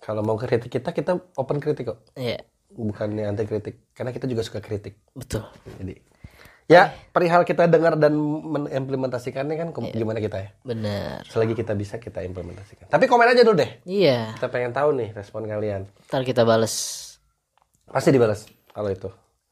kalau 0.00 0.20
mau 0.20 0.34
kritik 0.34 0.66
kita 0.68 0.90
kita 0.90 1.14
open 1.32 1.58
kritik 1.58 1.86
kok 1.86 2.02
Iya. 2.12 2.42
bukannya 2.68 3.22
anti 3.24 3.46
kritik 3.46 3.86
karena 3.92 4.10
kita 4.10 4.26
juga 4.26 4.42
suka 4.42 4.58
kritik 4.58 4.98
Betul. 5.12 5.46
jadi 5.78 5.94
ya 6.66 6.82
perihal 7.08 7.42
kita 7.42 7.64
dengar 7.64 7.94
dan 7.94 8.18
mengimplementasikannya 8.18 9.54
kan 9.56 9.68
ke- 9.70 9.94
gimana 9.94 10.18
kita 10.18 10.36
ya 10.38 10.50
Benar. 10.60 11.22
selagi 11.24 11.54
kita 11.54 11.72
bisa 11.72 11.96
kita 11.96 12.20
implementasikan 12.20 12.86
tapi 12.86 13.06
komen 13.06 13.24
aja 13.24 13.40
dulu 13.40 13.56
deh 13.56 13.70
Iya. 13.84 14.34
kita 14.34 14.48
pengen 14.48 14.72
tahu 14.72 14.90
nih 14.92 15.14
respon 15.14 15.46
kalian 15.46 15.86
Ntar 16.04 16.22
kita 16.24 16.42
bales. 16.42 16.74
pasti 17.86 18.10
dibalas 18.10 18.42
kalau 18.68 18.90
itu 18.90 19.06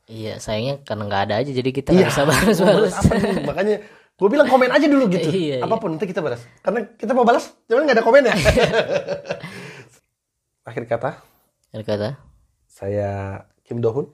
Iya, 0.06 0.38
sayangnya 0.38 0.82
karena 0.82 1.02
nggak 1.04 1.22
ada 1.24 1.34
aja 1.36 1.50
jadi 1.52 1.70
kita 1.72 1.90
Iya, 1.90 1.98
nggak 2.00 2.10
bisa 2.12 2.22
balas 2.24 2.56
mau 2.56 2.66
balas. 2.68 2.94
balas 2.94 2.94
apa 2.96 3.14
nih? 3.16 3.42
Makanya 3.44 3.76
gue 4.16 4.28
bilang 4.32 4.48
komen 4.48 4.72
aja 4.72 4.88
dulu 4.88 5.12
gitu. 5.12 5.28
Iya, 5.28 5.60
iya. 5.60 5.62
Apa 5.64 5.76
pun 5.76 5.92
nanti 5.92 6.08
kita 6.08 6.24
balas. 6.24 6.40
Karena 6.64 6.88
kita 6.96 7.12
mau 7.12 7.28
balas, 7.28 7.52
cuman 7.68 7.84
nggak 7.84 7.96
ada 8.00 8.04
komen 8.04 8.24
ya. 8.24 8.34
Akhir 10.68 10.84
kata, 10.88 11.10
Ada 11.70 11.84
kata 11.84 12.10
saya 12.66 13.10
Kim 13.62 13.80
Dohun. 13.80 14.10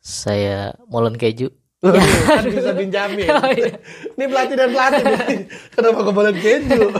saya 0.00 0.74
molen 0.86 1.14
keju. 1.14 1.50
kan 1.80 2.44
bisa 2.44 2.76
pinjamin. 2.76 3.28
Oh, 3.30 3.50
iya. 3.50 3.72
Ini 4.16 4.24
pelatih 4.28 4.56
dan 4.58 4.68
pelatih. 4.68 5.04
Kenapa 5.72 5.98
gue 6.04 6.14
boleh 6.14 6.32
keju? 6.36 6.92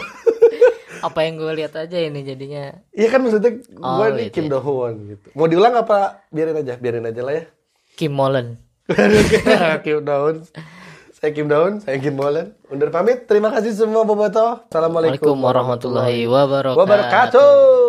Apa 1.07 1.25
yang 1.25 1.41
gue 1.41 1.53
lihat 1.57 1.73
aja 1.77 1.97
ini 1.97 2.21
jadinya. 2.25 2.77
Iya 2.93 3.09
kan 3.09 3.25
maksudnya 3.25 3.61
gue 3.61 3.81
Oh, 3.81 4.09
nih 4.09 4.29
gitu 4.29 4.35
Kim 4.41 4.47
Dohun 4.49 4.95
gitu. 5.17 5.27
Mau 5.33 5.49
diulang 5.49 5.73
apa? 5.77 6.25
Biarin 6.29 6.61
aja, 6.61 6.77
biarin 6.77 7.09
aja 7.09 7.21
lah 7.25 7.35
ya. 7.41 7.45
Kim 7.97 8.13
Molen. 8.13 8.61
Kim 9.85 10.05
Daun. 10.05 10.45
Saya 11.21 11.37
Kim 11.37 11.53
Daun, 11.53 11.85
saya 11.85 12.01
Kim 12.01 12.17
Molen. 12.17 12.57
Undur 12.73 12.89
pamit. 12.89 13.29
Terima 13.29 13.53
kasih 13.53 13.77
semua 13.77 14.09
Boboto. 14.09 14.65
Assalamualaikum 14.73 15.37
warahmatullahi 15.37 16.25
wabarakatuh. 16.25 16.81
wabarakatuh. 16.81 17.80